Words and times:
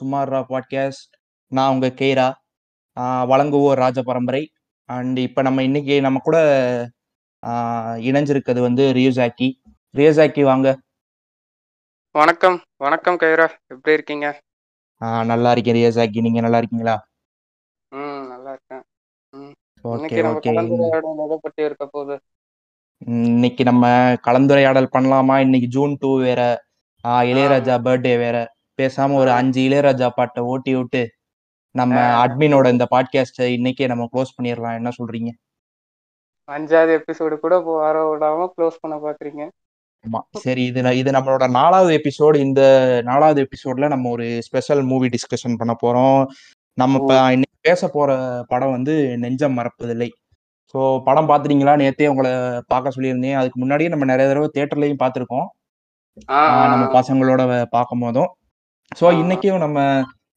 சுமாரா 0.00 0.44
பாட்காஸ்ட் 0.48 1.12
நான் 1.46 1.72
உங்க 1.72 1.86
கேரா 1.86 2.32
ஆஹ் 3.00 3.26
வழங்குவோர் 3.30 3.72
ராஜ 3.72 4.02
பரம்பரை. 4.02 4.52
அண்ட் 4.84 5.18
இப்போ 5.18 5.42
நம்ம 5.42 5.62
இன்னைக்கு 5.62 6.00
நம்ம 6.00 6.18
கூட 6.22 6.38
இணைஞ்சிருக்கிறது 7.96 8.60
வந்து 8.60 8.92
ரியூசாக்கி 8.92 9.52
ரியூசாக்கி 9.96 10.42
வாங்க. 10.42 10.80
வணக்கம். 12.10 12.62
வணக்கம் 12.76 13.16
கைரா 13.16 13.48
எப்படி 13.66 13.92
இருக்கீங்க? 13.92 14.42
ஆஹ் 15.00 15.24
நல்லா 15.24 15.52
இருக்கேன் 15.52 15.74
ரியூசாக்கி 15.74 16.20
நீங்க 16.20 16.40
நல்லா 16.40 16.56
இருக்கீங்களா? 16.56 17.06
ம் 17.88 18.26
நல்லா 18.28 18.50
இருக்கேன். 18.50 18.82
Okay 19.84 20.38
okay. 20.38 21.64
இருக்க 21.64 21.86
போகுது? 21.86 22.20
இன்னைக்கு 22.98 23.64
நம்ம 23.64 23.88
கலந்துரையாடல் 24.12 24.88
பண்ணலாமா? 24.92 25.40
இன்னைக்கு 25.40 25.68
ஜூன் 25.68 25.96
டூ 25.98 26.20
வேற. 26.20 26.64
இளையராஜா 27.04 27.78
பர்த்டே 27.78 28.16
வேற. 28.16 28.53
பேசாம 28.78 29.14
ஒரு. 29.14 29.30
அஞ்சு 29.30 29.60
இளையராஜா 29.68 30.08
பாட்டை 30.18 30.42
ஓட்டி 30.52 30.74
விட்டு 30.76 31.02
நம்ம. 31.74 31.96
அட்மினோட 32.24 32.66
இந்த 32.74 32.86
பாட்காஸ்ட்டை 32.90 33.46
இன்னைக்கே 33.56 33.86
நம்ம 33.92 34.06
க்ளோஸ் 34.12 34.36
பண்ணிடலாம். 34.36 34.78
என்ன 34.80 34.90
சொல்றீங்க? 34.98 35.30
அஞ்சாவது 36.48 36.92
எபிசோடு 37.00 37.34
கூட 37.44 37.54
வர 37.66 37.98
விடாம 38.08 38.48
க்ளோஸ் 38.54 38.80
பண்ண 38.80 38.96
பாக்குறீங்க. 39.04 39.42
ஆமா. 40.04 40.20
சரி 40.44 40.62
இது 40.70 40.80
இது 40.98 41.10
நம்மளோட 41.10 41.44
நாலாவது 41.50 41.92
எபிசோடு 41.98 42.36
இந்த 42.46 42.62
நாலாவது 43.04 43.40
எபிசோட்ல 43.44 43.86
நம்ம 43.88 44.10
ஒரு 44.10 44.26
ஸ்பெஷல் 44.46 44.82
மூவி 44.82 45.08
டிஸ்கஷன் 45.14 45.58
பண்ண 45.60 45.74
போறோம். 45.84 46.20
நம்ம 46.78 46.98
இப்ப 47.00 47.14
இன்னைக்கு 47.36 47.58
பேச 47.60 47.88
போற 47.88 48.10
படம் 48.48 48.74
வந்து 48.76 48.94
நெஞ்சம் 49.22 49.56
மறப்பதில்லை. 49.58 50.08
ஸோ 50.74 50.78
படம் 51.04 51.28
பார்த்துட்டீங்களா? 51.28 51.74
நேத்தே 51.82 52.06
உங்களை 52.12 52.30
பார்க்க 52.66 52.94
சொல்லியிருந்தேன். 52.96 53.36
அதுக்கு 53.40 53.58
முன்னாடியே 53.58 53.92
நம்ம 53.92 54.04
நிறைய 54.04 54.26
தடவை 54.30 54.48
தேட்டர்லயும் 54.56 55.02
பார்த்துருக்கோம். 55.02 55.46
நம்ம 56.72 56.86
பசங்களோட 56.98 57.42
பார்க்கும் 57.76 58.04
போதும் 58.06 58.30
ஸோ. 58.92 59.06
இன்னைக்கும் 59.22 59.64
நம்ம 59.64 59.78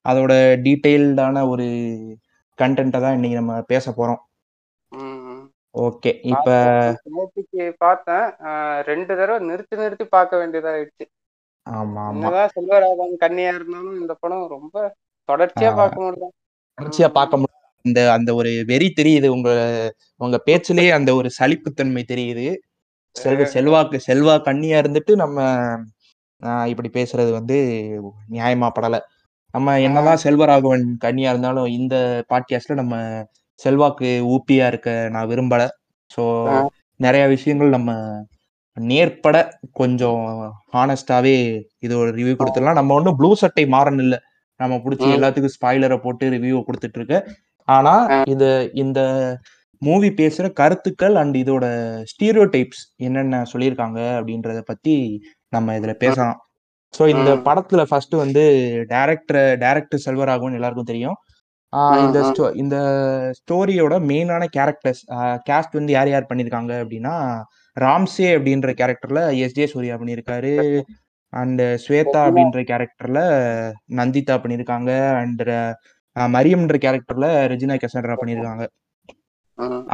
அதோட 0.06 0.34
டீட்டெயில்டான 0.66 1.44
ஒரு 1.50 1.66
கண்டென்ட்டை 2.60 3.00
தான் 3.02 3.16
இன்னைக்கு 3.18 3.40
நம்ம 3.40 3.56
பேச 3.72 3.92
போறோம். 3.92 4.22
ஓகே 5.76 6.12
இப்ப 6.32 6.50
நேத்திக்கு 7.16 7.64
பார்த்தேன். 7.78 8.26
ரெண்டு 8.90 9.12
தடவை 9.20 9.40
நிறுத்தி 9.50 9.76
நிறுத்தி 9.76 10.06
பார்க்க 10.16 10.40
வேண்டியதாயிடுச்சு. 10.42 11.06
ஆமா 11.68 12.02
ஆமா. 12.02 12.14
என்னதான் 12.14 12.54
செல்வராகவன் 12.56 13.22
கன்னியா 13.24 13.52
இருந்தாலும் 13.54 14.00
இந்த 14.02 14.14
படம் 14.20 14.48
ரொம்ப 14.56 14.76
தொடர்ச்சியா. 15.30 15.72
பார்க்க 15.76 16.04
முடியல 16.04 16.28
தொடர்ச்சியா 16.78 17.10
பார்க்க 17.10 17.40
முடியும். 17.42 17.54
அந்த 17.86 18.00
அந்த 18.14 18.30
ஒரு 18.36 18.52
வெறி 18.72 18.88
தெரியுது. 19.00 19.28
உங்க 19.28 19.50
உங்க 20.22 20.38
பேச்சிலேயே 20.46 20.92
அந்த 21.00 21.12
ஒரு 21.16 21.30
சலிப்புத்தன்மை 21.40 22.04
தெரியுது. 22.14 22.48
செல்வ 23.16 23.46
செல்வாக்கு 23.56 23.98
செல்வா 24.08 24.34
கண்ணியா 24.48 24.78
இருந்துட்டு 24.82 25.14
நம்ம 25.16 25.38
இப்படி 26.66 26.90
பேசுறது 26.94 27.32
வந்து 27.32 27.58
நியாயமா 28.32 28.70
படல. 28.80 29.00
நம்ம 29.52 29.80
என்னதான் 29.80 30.18
செல்வராகவன் 30.24 30.86
கண்ணியா 31.06 31.30
இருந்தாலும் 31.30 31.66
இந்த 31.66 32.26
பாட்காஸ்ட்ல 32.30 32.74
நம்ம 32.74 32.96
செல்வாக்கு 33.60 34.10
ஊப்பியா 34.28 34.68
இருக்க 34.68 35.08
நான் 35.12 35.28
விரும்பல. 35.28 35.68
ஸோ. 36.18 36.24
நிறைய 36.96 37.28
விஷயங்கள் 37.28 37.70
நம்ம 37.70 37.92
நேர்பட 38.74 39.38
கொஞ்சம் 39.72 40.24
ஹானஸ்டாவே 40.74 41.62
இது 41.80 41.98
ஒரு 41.98 42.10
ரிவ்யூ 42.12 42.36
கொடுத்துடலாம். 42.40 42.74
நம்ம 42.74 42.94
ஒன்றும் 42.94 43.16
ப்ளூ 43.16 43.36
சட்டை 43.36 43.66
மாறன் 43.68 44.00
இல்லை. 44.00 44.20
நம்ம 44.56 44.76
பிடிச்சி. 44.76 45.08
எல்லாத்துக்கும் 45.18 45.56
ஸ்பாய்லரை 45.58 45.98
போட்டு 45.98 46.30
ரிவ்யூ 46.30 46.64
கொடுத்துட்டு 46.68 46.96
இருக்க 46.96 47.28
ஆனா. 47.68 47.94
இது 48.28 48.70
இந்த 48.74 49.00
மூவி 49.80 50.10
பேசுற 50.10 50.54
கருத்துக்கள் 50.54 51.16
அண்ட் 51.16 51.36
இதோட 51.38 51.66
ஸ்டீரியோ 52.04 52.46
டைப்ஸ் 52.54 52.84
என்னென்ன 52.96 53.46
சொல்லியிருக்காங்க 53.54 54.00
அப்படின்றத 54.20 54.62
பத்தி 54.62 54.96
நம்ம 55.54 55.76
இதுல 55.80 55.94
பேசலாம். 56.04 56.38
ஸோ 56.94 57.04
இந்த. 57.14 57.30
படத்துல 57.48 57.82
ஃபர்ஸ்ட் 57.90 58.16
வந்து 58.24 58.44
டைரக்டர் 58.94 59.42
டைரக்டர் 59.64 60.04
செல்வராகவன் 60.06 60.58
எல்லாருக்கும் 60.60 60.92
தெரியும். 60.92 61.18
இந்த 62.04 62.20
ஸ்டோ 62.30 62.44
இந்த 62.62 62.76
ஸ்டோரியோட 63.40 63.96
மெயினான 64.10 64.44
கேரக்டர்ஸ் 64.58 65.02
கேஸ்ட் 65.50 65.78
வந்து 65.80 65.94
யார் 65.96 66.12
யார் 66.14 66.30
பண்ணியிருக்காங்க 66.30 66.74
அப்படின்னா 66.84 67.16
ராம்சே 67.78 68.30
அப்படின்ற 68.38 68.70
கேரக்டர்ல 68.82 69.22
எஸ் 69.46 69.58
ஜே 69.58 69.66
சூர்யா 69.74 69.96
பண்ணியிருக்காரு 70.02 70.54
அண்ட் 71.34 71.62
ஸ்வேதா 71.84 72.22
அப்படின்ற 72.28 72.62
கேரக்டர்ல 72.72 73.22
நந்திதா 74.00 74.36
பண்ணியிருக்காங்க 74.44 74.92
அண்ட் 75.22 75.44
மரியம்ன்ற 76.16 76.78
கேரக்டர்ல 76.86 77.28
ரெஜினா 77.54 77.76
கெசன்ட்ரா 77.84 78.16
பண்ணியிருக்காங்க. 78.22 78.64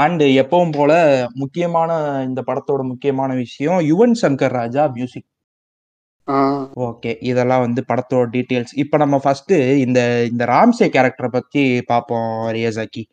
அண்ட் 0.04 0.24
எப்பவும் 0.42 0.76
போல 0.78 0.94
முக்கியமான 1.42 1.92
இந்த 2.28 2.42
படத்தோட 2.50 2.82
முக்கியமான 2.92 3.32
விஷயம் 3.44 3.80
யுவன் 3.92 4.16
சங்கர் 4.22 4.56
ராஜா 4.60 4.86
மியூசிக். 4.98 5.28
ஓகே 6.84 7.12
இதெல்லாம் 7.22 7.62
வந்து 7.62 7.82
படத்தோட 7.88 8.26
டீட்டெயில்ஸ் 8.36 8.74
இப்போ 8.74 8.98
நம்ம 8.98 9.16
ஃபர்ஸ்ட் 9.20 9.54
இந்த 9.86 10.00
இந்த 10.32 10.44
ராம்சே 10.46 10.88
கேரக்டரை 10.96 11.30
பத்தி 11.32 11.64
பார்ப்போம் 11.82 12.30
ரியாசாக்கி 12.54 13.04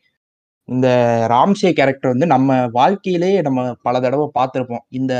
இந்த 0.68 0.88
ராம்சே 1.30 1.70
கேரக்டர் 1.72 2.12
வந்து 2.14 2.26
நம்ம 2.26 2.50
வாழ்க்கையிலே 2.72 3.30
நம்ம 3.42 3.60
பல 3.82 4.00
தடவை 4.00 4.26
பார்த்துருப்போம். 4.38 4.84
இந்த 4.90 5.14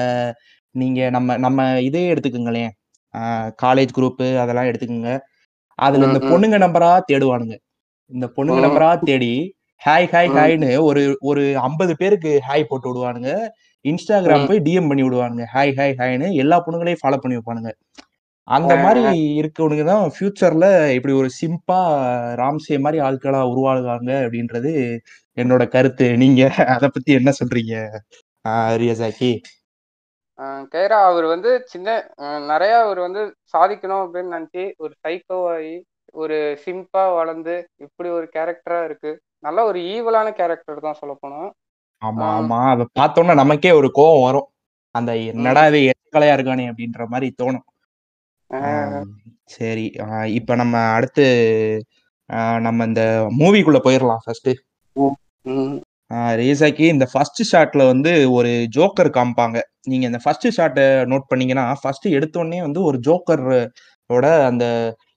நீங்க 0.75 1.11
நம்ம 1.11 1.37
நம்ம 1.39 1.61
இதே 1.81 2.03
எடுத்துக்கோங்களேன். 2.13 2.73
காலேஜ் 3.65 3.95
குரூப்பு 3.99 4.29
அதெல்லாம் 4.39 4.69
எடுத்துக்கோங்க. 4.71 5.13
அதுல 5.79 6.07
இந்த. 6.07 6.21
பொண்ணுங்க 6.31 6.59
நம்பரா 6.67 6.91
தேடுவானுங்க. 7.13 7.57
இந்த 8.11 8.27
பொண்ணுங்க. 8.37 8.61
நம்பரா 8.67 8.91
தேடி 9.05 9.33
ஹாய் 9.83 10.09
ஹாய். 10.15 10.31
ஹாய்னு 10.39 10.71
ஒரு 10.89 11.03
ஒரு 11.21 11.43
ஐம்பது 11.61 11.93
பேருக்கு 11.97 12.33
ஹாய் 12.49 12.69
போட்டு 12.69 12.89
விடுவானுங்க. 12.91 13.33
இன்ஸ்டாகிராம். 13.85 14.47
போய் 14.49 14.65
டிஎம் 14.67 14.89
பண்ணி 14.91 15.03
விடுவானுங்க. 15.05 15.45
ஹாய் 15.55 15.75
ஹாய் 15.79 15.95
ஹாய்னு 16.01 16.29
எல்லா 16.43 16.57
பொண்ணுங்களையும் 16.65 17.03
ஃபாலோ 17.03 17.19
பண்ணி 17.23 17.39
வைப்பானுங்க. 17.39 17.71
அந்த. 18.49 18.73
மாதிரி 18.85 19.03
இருக்கவனுங்க 19.41 19.85
தான் 19.89 20.05
ஃபியூச்சர்ல 20.15 20.67
இப்படி 20.97 21.15
ஒரு 21.21 21.29
சிம்பா 21.39 21.81
ராம்சே 22.41 22.77
மாதிரி 22.85 22.99
ஆட்களா 23.07 23.41
உருவாகுவாங்க 23.53 24.11
அப்படின்றது 24.25 24.73
என்னோட 25.37 25.65
கருத்து. 25.75 26.07
நீங்க 26.23 26.43
அத 26.75 26.85
பத்தி 26.97 27.11
என்ன 27.21 27.33
சொல்றீங்க 27.41 27.75
ஆஹ் 28.45 28.75
ரியாசாக்கி 28.83 29.33
ஆஹ் 30.39 30.65
கைரா 30.73 30.99
அவர் 31.09 31.27
வந்து 31.27 31.51
சின்ன 31.73 31.89
நிறைய 32.51 32.75
அவர் 32.85 33.01
வந்து 33.01 33.23
சாதிக்கணும் 33.55 34.03
அப்படின்னு 34.05 34.35
நினைச்சு 34.37 34.63
ஒரு 34.79 34.93
சைக்கோவாகி 35.05 35.75
ஒரு 36.15 36.37
சிம்பா 36.65 37.03
வளர்ந்து 37.17 37.55
இப்படி 37.85 38.09
ஒரு 38.11 38.27
கேரக்டரா 38.37 38.79
இருக்கு. 38.89 39.11
நல்ல 39.45 39.59
ஒரு 39.65 39.79
ஈவலான 39.93 40.29
கேரக்டர் 40.39 40.87
தான் 40.87 40.99
சொல்ல 41.01 41.15
போனோம் 41.21 41.51
ஆமா 42.03 42.27
ஆமா. 42.37 42.59
அத 42.73 42.83
பார்த்தோம்னா 42.99 43.35
நமக்கே 43.35 43.73
ஒரு 43.81 43.89
கோவம் 43.99 44.25
வரும். 44.27 44.47
அந்த 44.95 45.11
என்னடா 45.33 45.63
இது 45.71 45.79
எச்சக்கலையா 45.91 46.35
இருக்கானே 46.37 46.65
அப்படின்ற 46.71 47.03
மாதிரி 47.13 47.29
தோணும். 47.41 47.67
சரி. 49.57 49.85
இப்ப 50.39 50.55
நம்ம 50.63 50.77
அடுத்து 50.97 51.25
நம்ம 52.67 52.85
இந்த 52.91 53.03
மூவிக்குள்ள 53.41 53.79
போயிடலாம் 53.87 54.23
ஃபர்ஸ்ட் 54.25 54.51
ரேசாக்கி 56.41 56.87
இந்த 56.95 57.07
ஃபர்ஸ்ட் 57.13 57.41
ஷாட்ல 57.51 57.83
வந்து 57.93 58.13
ஒரு 58.37 58.51
ஜோக்கர் 58.77 59.11
காமிப்பாங்க. 59.17 59.59
நீங்க 59.85 60.05
இந்த 60.11 60.21
ஃபர்ஸ்ட் 60.25 60.47
ஷாட்டை 60.57 60.85
நோட் 61.13 61.29
பண்ணீங்கன்னா 61.31 61.65
ஃபர்ஸ்ட் 61.83 62.07
எடுத்தோடனே 62.19 62.61
வந்து 62.67 62.81
ஒரு 62.89 62.99
ஜோக்கர் 63.09 63.45
ஓட 64.11 64.27
அந்த 64.49 64.65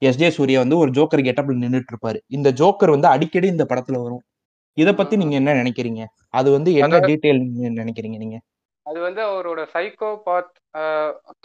எஸ் 0.01 0.19
ஜே 0.19 0.29
சூர்யா 0.37 0.59
வந்து 0.59 0.77
ஒரு 0.77 0.91
ஜோக்கர் 0.91 1.25
கெட்டப்ல 1.27 1.55
நின்றுட்டு 1.63 1.91
இருப்பாரு. 1.93 2.19
இந்த 2.29 2.49
ஜோக்கர் 2.61 2.95
வந்து 2.95 3.09
அடிக்கடி 3.15 3.47
இந்த 3.55 3.65
படத்துல 3.71 3.99
வரும். 4.03 4.23
இத 4.77 4.89
பத்தி 4.93 5.15
நீங்க 5.17 5.35
என்ன 5.39 5.51
நினைக்கிறீங்க? 5.53 6.01
அது 6.33 6.47
வந்து 6.51 6.69
என்ன 6.79 6.99
டீட்டெயில் 7.07 7.41
நினைக்கிறீங்க 7.79 8.17
நீங்க? 8.23 8.37
அது 8.85 8.99
வந்து 8.99 9.21
அவரோட 9.23 9.61
சைக்கோ 9.73 10.09
பாத் 10.25 10.53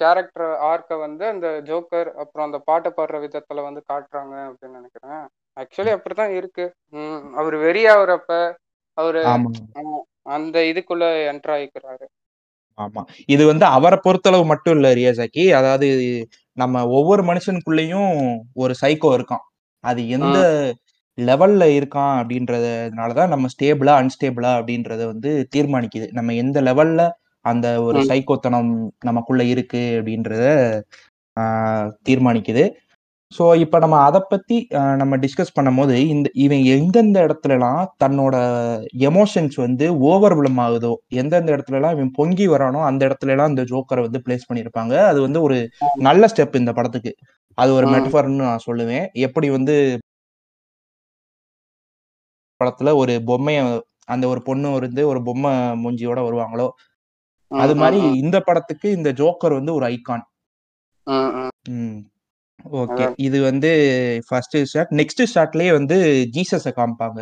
கேரக்டர் 0.00 0.52
ஆர்க்கை 0.68 0.96
வந்து 1.02 1.24
அந்த 1.26 1.48
ஜோக்கர் 1.68 2.08
அப்புறம் 2.22 2.46
அந்த 2.46 2.58
பாட்டு 2.68 2.90
பாடுற 2.96 3.16
விதத்துல 3.24 3.64
வந்து 3.66 3.82
காட்டுறாங்க 3.90 4.34
அப்படின்னு 4.48 4.78
நினைக்கிறேன். 4.80 5.22
ஆக்சுவலி 5.56 5.92
அப்படிதான் 5.96 6.32
இருக்கு. 6.38 6.64
உம் 6.94 7.26
அவர் 7.34 7.56
வெறியாகிறப்ப 7.64 8.32
அவரு 8.98 9.20
ஆமா 9.32 9.50
ஆஹ் 9.80 10.02
அந்த 10.36 10.58
இதுக்குள்ள 10.70 11.04
என்டர் 11.30 11.54
ஆயிக்கிறாரு 11.56 12.06
ஆமா. 12.78 13.02
இது 13.28 13.42
வந்து 13.46 13.64
அவரை 13.76 13.98
பொறுத்தளவு 14.02 14.44
மட்டும் 14.46 14.74
இல்ல 14.76 14.88
ரியாசாக்கி. 14.94 15.44
அதாவது 15.58 15.86
நம்ம 16.56 16.84
ஒவ்வொரு 16.98 17.22
மனுஷனுக்குள்ளேயும் 17.24 18.10
ஒரு 18.56 18.74
சைக்கோ 18.82 19.10
இருக்கான். 19.16 19.44
அது 19.84 20.00
எந்த 20.16 20.36
லெவல்ல 21.18 21.64
இருக்கான் 21.78 22.14
அப்படின்றதுனாலதான் 22.20 23.32
நம்ம 23.32 23.48
ஸ்டேபிளா 23.54 23.94
அன்ஸ்டேபிளா 24.02 24.50
அப்படின்றத 24.58 25.02
வந்து 25.06 25.30
தீர்மானிக்குது. 25.56 26.08
நம்ம 26.12 26.34
எந்த 26.34 26.58
லெவல்ல 26.60 27.02
அந்த 27.44 27.66
ஒரு. 27.82 28.00
சைக்கோத்தனம் 28.10 28.72
நமக்குள்ள 29.04 29.42
இருக்கு 29.44 29.82
அப்படின்றத 29.98 30.44
தீர்மானிக்குது. 32.08 32.64
ஸோ 33.32 33.44
இப்போ 33.56 33.76
நம்ம 33.78 33.96
அதை 34.00 34.20
பத்தி 34.30 34.56
நம்ம 34.96 35.14
டிஸ்கஸ் 35.16 35.54
பண்ணும்போது 35.56 35.96
இந்த 36.08 36.28
இவன் 36.34 36.62
எந்தெந்த 36.74 37.18
இடத்துலலாம் 37.26 37.82
தன்னோட 38.04 38.36
எமோஷன்ஸ் 39.08 39.56
வந்து 39.56 39.86
ஓவர்வலம் 40.10 40.60
ஆகுதோ 40.66 40.92
எந்தெந்த 41.20 41.50
இடத்துலலாம் 41.56 41.94
இவன் 41.96 42.12
பொங்கி 42.16 42.46
வரானோ 42.48 42.80
அந்த 42.90 43.02
இடத்துலலாம் 43.08 43.52
இந்த 43.54 43.64
ஜோக்கரை 43.72 44.04
வந்து 44.06 44.22
பிளேஸ் 44.26 44.48
பண்ணியிருப்பாங்க 44.50 44.94
அது 45.10 45.20
வந்து 45.20 45.40
ஒரு 45.42 45.58
நல்ல 46.00 46.30
ஸ்டெப் 46.32 46.56
இந்த 46.56 46.72
படத்துக்கு. 46.72 47.12
அது 47.58 47.70
ஒரு. 47.74 47.86
மெட்டஃபர்னு 47.94 48.42
நான் 48.44 48.66
சொல்லுவேன். 48.66 49.06
எப்படி 49.26 49.50
வந்து 49.50 49.76
படத்துல 52.60 52.92
ஒரு 52.94 53.14
பொம்மைய 53.26 53.60
அந்த 54.04 54.24
ஒரு 54.28 54.40
பொண்ணு 54.42 54.68
இருந்து 54.74 55.02
ஒரு 55.08 55.20
பொம்மை 55.22 55.52
மூஞ்சியோட 55.82 56.20
வருவாங்களோ? 56.28 56.68
அது 57.50 57.74
மாதிரி 57.76 57.98
இந்த 58.18 58.36
படத்துக்கு 58.40 58.88
இந்த 58.90 59.10
ஜோக்கர் 59.12 59.58
வந்து 59.58 59.74
ஒரு 59.74 59.86
ஐகான் 59.88 60.24
ஓகே. 62.80 63.04
இது 63.16 63.38
வந்து 63.42 63.70
ஃபர்ஸ்ட் 64.28 64.56
ஷாட் 64.64 64.92
நெக்ஸ்ட் 65.00 65.22
ஷாட்லயே 65.34 65.72
வந்து 65.72 65.96
ஜீசஸை 66.34 66.72
காமிப்பாங்க. 66.78 67.20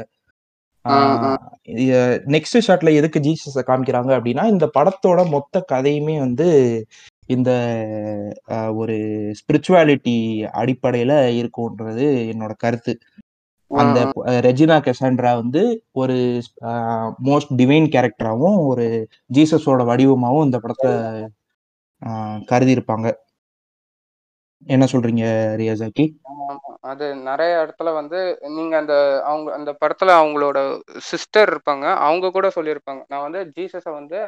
நெக்ஸ்ட் 2.34 2.58
ஷாட்ல 2.66 2.90
எதுக்கு 2.94 3.18
ஜீசஸை 3.20 3.62
காமிக்கிறாங்க 3.66 4.10
அப்படின்னா 4.18 4.44
இந்த 4.54 4.66
படத்தோட 4.78 5.20
மொத்த 5.30 5.64
கதையுமே 5.72 6.16
வந்து 6.18 6.48
இந்த 7.26 7.50
ஒரு 8.74 8.96
ஸ்பிரிச்சுவாலிட்டி 9.38 10.16
அடிப்படையில 10.60 11.12
இருக்கும்ன்றது 11.40 12.06
என்னோட 12.32 12.52
கருத்து. 12.56 12.94
அந்த 13.70 14.00
ரெஜினா 14.46 14.76
கெசாண்ட்ரா 14.86 15.30
வந்து 15.42 15.62
ஒரு 16.00 16.16
மோஸ்ட் 17.28 17.52
டிவைன் 17.60 17.88
கேரக்டராகவும் 17.94 18.58
ஒரு 18.70 18.86
ஜீசஸோட 19.36 19.84
வடிவமாகவும் 19.90 20.46
இந்த 20.48 20.58
படத்தை 20.64 20.92
கருதி 22.50 22.74
இருப்பாங்க 22.76 23.08
என்ன 24.66 24.84
சொல்றீங்க 24.92 25.24
ரியாசாக்கி. 25.60 26.04
அது 26.90 27.06
நிறைய 27.28 27.52
இடத்துல 27.62 27.92
வந்து 27.98 28.18
நீங்க 28.56 28.74
அந்த 28.82 28.94
அவங்க 29.30 29.48
அந்த 29.58 29.70
படத்துல 29.82 30.10
அவங்களோட 30.20 30.58
சிஸ்டர் 31.10 31.50
இருப்பாங்க 31.52 31.86
அவங்க 32.06 32.30
கூட 32.36 32.48
சொல்லியிருப்பாங்க. 32.56 33.02
நான் 33.12 33.24
வந்து 33.26 33.40
ஜீசஸை 33.56 33.92
வந்து 34.00 34.18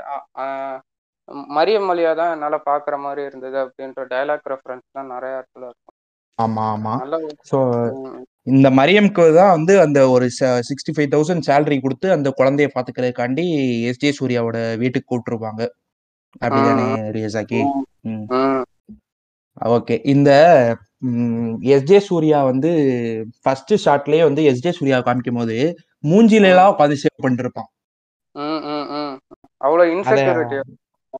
மரியம் 1.56 1.88
மலியா 1.90 2.12
தான் 2.20 2.32
என்னால 2.34 2.56
பாக்குற 2.70 2.96
மாதிரி 3.06 3.22
இருந்தது 3.28 3.58
அப்படின்ற 3.64 4.04
டைலாக் 4.14 4.50
ரெஃபரன்ஸ் 4.54 4.86
தான் 4.98 5.12
நிறைய 5.14 5.38
இடத்துல 5.40 5.64
இருக்கும். 5.70 5.97
ஆமா 6.38 6.64
ஆமா. 6.72 6.94
ஸோ 7.50 7.58
இந்த 8.46 8.68
மரியம்க்கு 8.70 9.24
தான் 9.38 9.52
வந்து 9.56 9.74
அந்த 9.80 10.00
ஒரு 10.10 10.26
சிக்ஸ்டி 10.68 10.92
ஃபைவ் 10.96 11.10
தௌசண்ட் 11.14 11.46
சேலரி 11.48 11.78
கொடுத்து 11.80 12.08
அந்த 12.12 12.28
குழந்தைய 12.38 12.68
பாத்துக்கிறதுக்காண்டி 12.74 13.44
எஸ்ஜே 13.90 14.10
சூர்யாவோட 14.18 14.58
வீட்டுக்கு 14.82 15.08
கூப்பிட்டுருப்பாங்க 15.08 15.62
அப்படிதானே 16.40 16.86
ரியாசாக்கி. 17.16 17.60
ஓகே. 19.70 19.94
இந்த 20.12 20.30
எஸ்ஜே 21.74 21.98
சூர்யா 22.06 22.38
வந்து 22.48 22.70
ஃபர்ஸ்ட் 23.42 23.74
ஷாட்லயே 23.84 24.22
வந்து 24.24 24.42
எஸ்ஜே 24.50 24.72
சூர்யா 24.78 24.98
காமிக்கும் 25.00 25.40
போது 25.40 25.56
மூஞ்சில 26.04 26.50
எல்லாம் 26.52 26.72
உட்காந்து 26.72 27.00
சேவ் 27.02 27.16
ம். 28.34 29.14
அவ்வளவு 29.64 30.62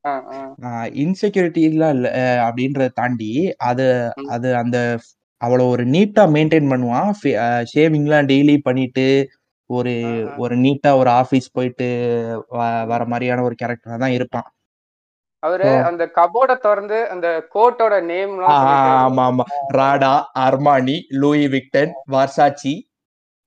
இன்செக்யூரிட்டி 0.03 1.01
இன்செக்யூரிட்டிலாம் 1.01 1.89
இல்ல 1.89 2.09
அப்படின்றத 2.47 2.87
தாண்டி 2.93 3.31
அது. 3.57 3.87
அது 4.29 4.55
அந்த 4.55 4.77
அவ்வளோ 5.41 5.65
ஒரு 5.69 5.83
நீட்டா 5.85 6.23
மெயின்டைன் 6.27 6.71
பண்ணுவான் 6.71 7.09
ஷேவிங்லாம் 7.73 8.29
டெய்லி 8.31 8.57
பண்ணிட்டு 8.61 9.05
ஒரு 9.69 9.93
ஒரு 10.37 10.55
நீட்டா 10.57 10.97
ஒரு 10.97 11.09
ஆபீஸ் 11.11 11.47
போயிட்டு 11.51 11.87
வர 12.87 13.05
மாதிரியான 13.05 13.43
ஒரு 13.43 13.55
கேரக்டரா 13.61 13.97
தான் 13.97 14.11
இருப்பான். 14.11 14.47
அவரு 15.43 15.67
அந்த 15.83 16.03
கபோர்ட 16.15 16.53
திறந்து 16.57 17.09
அந்த 17.09 17.27
கோட்டோட 17.53 18.03
நேம் 18.03 18.33
ஆமா 18.47 19.23
ஆமா. 19.25 19.45
Prada 19.69 20.13
Armani 20.39 20.97
Louis 21.21 21.47
Vuitton 21.47 21.93
Versace 22.05 22.73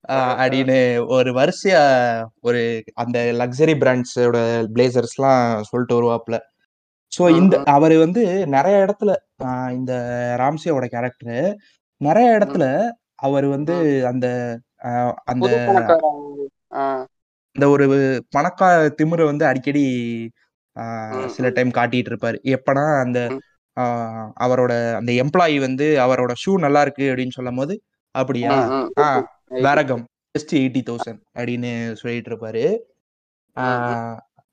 அப்படின்னு 0.08 1.06
ஒரு 1.06 1.32
வரிசையா 1.32 1.82
ஒரு 2.40 2.82
அந்த 2.94 3.19
லக்ஸரி 3.19 3.75
பிராண்ட்ஸோட 3.78 4.38
பிளேசர்ஸ்லாம் 4.75 5.62
சொல்லிட்டு 5.62 5.99
வருவாப்ல 5.99 6.38
ஸோ 7.19 7.37
இந்த 7.37 7.62
அவர் 7.62 7.96
வந்து 7.96 8.46
நிறைய 8.46 8.76
இடத்துல 8.78 9.14
இந்த 9.70 9.93
ராம்சேவோட 10.38 10.84
கேரக்டர் 10.84 11.56
நிறைய 11.96 12.38
இடத்துல 12.38 12.90
அவர் 13.14 13.46
வந்து 13.46 14.04
அந்த 14.06 14.26
அந்த 15.25 15.46
அந்த 17.56 17.69
ஒரு 17.69 17.87
பணக்கா 18.37 18.69
திமிரை 19.02 19.25
வந்து 19.25 19.46
அடிக்கடி 19.46 19.84
சில. 21.26 21.50
டைம் 21.50 21.70
காட்டிட்டு 21.70 22.10
இருப்பாரு. 22.10 22.38
எப்பனா 22.43 23.00
அந்த 23.00 23.19
அவரோட 24.37 24.94
அந்த 24.94 25.12
எம்ப்ளாயி 25.12 25.60
வந்து 25.60 25.99
அவரோட 26.00 26.32
ஷூ 26.46 26.52
நல்லா 26.58 26.81
இருக்கு 26.81 27.02
அப்படின்னு 27.02 27.31
சொல்லும் 27.31 27.56
போது 27.56 27.82
அப்படியா 28.14 28.52
வேரகம் 29.60 30.04
ஜஸ்ட் 30.34 30.52
எயிட்டி 30.58 30.82
தௌசண்ட் 30.82 31.20
அப்படின்னு 31.37 31.70
சொல்லிட்டு 31.94 32.31
இருப்பாரு 32.31 32.64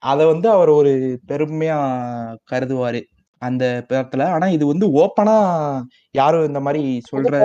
அதை 0.04 0.24
வந்து 0.25 0.48
அவர் 0.50 0.72
ஒரு 0.72 0.92
பெருமையா 1.28 1.78
கருதுவாரு 2.51 3.01
அந்த 3.42 3.63
படத்துல. 3.90 4.24
ஆனா 4.30 4.48
இது 4.48 4.66
வந்து 4.66 4.86
ஓப்பனா 5.01 5.36
யாரும் 6.12 6.46
இந்த 6.46 6.60
மாதிரி 6.60 6.81
சொல்ற 7.12 7.36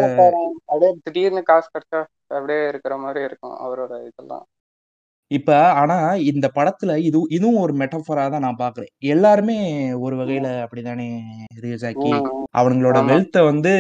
அப்படியே 0.69 0.91
திடீர்னு 1.05 1.43
காசு 1.43 1.69
கிடைச்சா 1.69 2.01
அப்படியே 2.31 2.63
இருக்கிற 2.69 2.95
மாதிரி 2.97 3.21
இருக்கும் 3.25 3.57
அவரோட 3.61 3.93
இதெல்லாம். 4.09 4.45
இப்ப 5.31 5.51
ஆனா 5.73 5.97
இந்த 6.31 6.47
படத்துல 6.55 6.97
இது 7.01 7.19
இதுவும் 7.29 7.61
ஒரு 7.61 7.73
மெட்டஃபரா 7.73 8.25
தான் 8.31 8.43
நான் 8.43 8.59
பாக்குறேன். 8.59 8.91
எல்லாருமே 9.07 9.57
ஒரு 9.97 10.17
வகையில 10.17 10.49
அப்படிதானே 10.65 11.07
ரியோசாக்கி 11.63 12.11
ம், 12.11 12.27
அவங்களோட. 12.55 12.99
வெல்த்தை 13.07 13.43
வந்து 13.45 13.73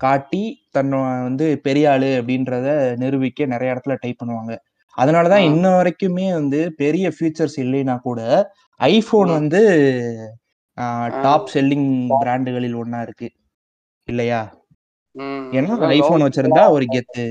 காட்டி 0.00 0.42
தன்னை 0.70 0.98
வந்து 1.26 1.46
பெரிய 1.58 1.90
ஆளு 1.90 2.08
அப்படின்றத 2.20 2.68
நிரூபிக்க 2.96 3.46
நிறைய 3.46 3.74
இடத்துல 3.74 3.96
டைப் 4.00 4.20
பண்ணுவாங்க. 4.20 4.52
அதனாலதான். 4.96 5.44
இன்ன 5.50 5.66
வரைக்குமே 5.78 6.26
வந்து 6.32 6.60
பெரிய 6.74 7.06
ஃபீச்சர்ஸ் 7.16 7.58
இல்லைன்னா 7.64 7.96
கூட 8.00 8.20
ஐபோன். 8.80 9.30
வந்து 9.38 9.60
டாப். 11.24 11.50
செல்லிங் 11.54 11.88
பிராண்டுகளில் 12.20 12.78
ஒண்ணா 12.82 13.00
இருக்கு. 13.02 13.28
இல்லையா. 14.08 14.40
ஏன்னா 15.58 15.74
ஐபோன் 15.96 16.24
வச்சிருந்தா 16.26 16.64
ஒரு 16.70 16.84
கெத்து. 16.92 17.24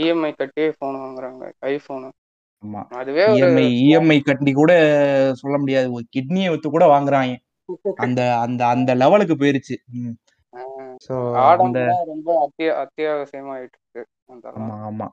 இஎம்ஐ 0.00 0.32
கட்டி 0.36 0.64
போன் 0.80 0.98
வாங்குறாங்க 1.04 1.44
ஐபோன் 1.70 2.04
ஆமா. 2.62 2.82
அதுவே 3.00 3.22
இஎம்ஐ 3.36 3.64
இஎம்ஐ 3.84 4.18
கட்டி 4.22 4.52
கூட 4.52 4.72
சொல்ல 5.40 5.56
முடியாது. 5.58 5.88
ஒரு 5.92 6.04
கிட்னியை 6.16 6.50
வித்து 6.50 6.68
கூட 6.70 6.84
வாங்குறாங்க 6.94 7.34
அந்த 8.04 8.20
அந்த 8.36 8.62
அந்த 8.66 8.90
லெவலுக்கு 8.94 9.34
போயிருச்சு. 9.36 9.76
ஆடம்பரம் 11.42 12.08
ரொம்ப 12.10 12.28
அத்திய 12.44 12.68
அத்தியாவசியமாயிட்டு 12.82 13.78
இருக்கு 13.78 14.02
அதெல்லாம் 14.28 14.58
ஆமா 14.60 14.76
ஆமா. 14.88 15.06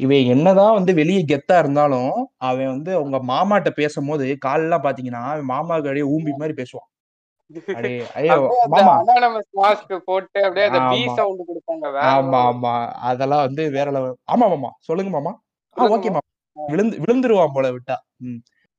இவன் 0.00 0.28
என்னதான் 0.34 0.76
வந்து 0.78 0.92
வெளியே 0.98 1.22
கெத்தா 1.24 1.56
இருந்தாலும் 1.62 2.12
அவன் 2.46 2.70
வந்து 2.74 2.90
அவங்க 2.98 3.18
மாமாட்ட 3.30 3.70
பேசும்போது 3.78 4.26
காலெல்லாம் 4.46 4.84
பாத்தீங்கன்னா 4.86 5.22
அவன் 5.28 5.50
மாமாவுக்கு 5.52 5.90
அப்படியே 5.90 6.08
ஊம்பி 6.12 6.32
மாதிரி 6.36 6.56
பேசுவான். 6.60 6.88
ஆமா. 12.10 12.40
ஆமா 12.42 12.72
அதெல்லாம் 13.08 13.44
வந்து 13.46 13.62
வேற 13.76 13.88
லெவல் 13.96 14.14
ஆமா 14.32 14.46
மாமா. 14.52 14.70
சொல்லுங்க 14.88 15.10
மாமா. 15.16 15.32
ஓகே 15.76 16.10
மாமா. 16.10 16.22
விழுந்து 16.56 16.96
விழுந்துருவான் 17.02 17.54
போல 17.56 17.66
விட்டா. 17.74 17.96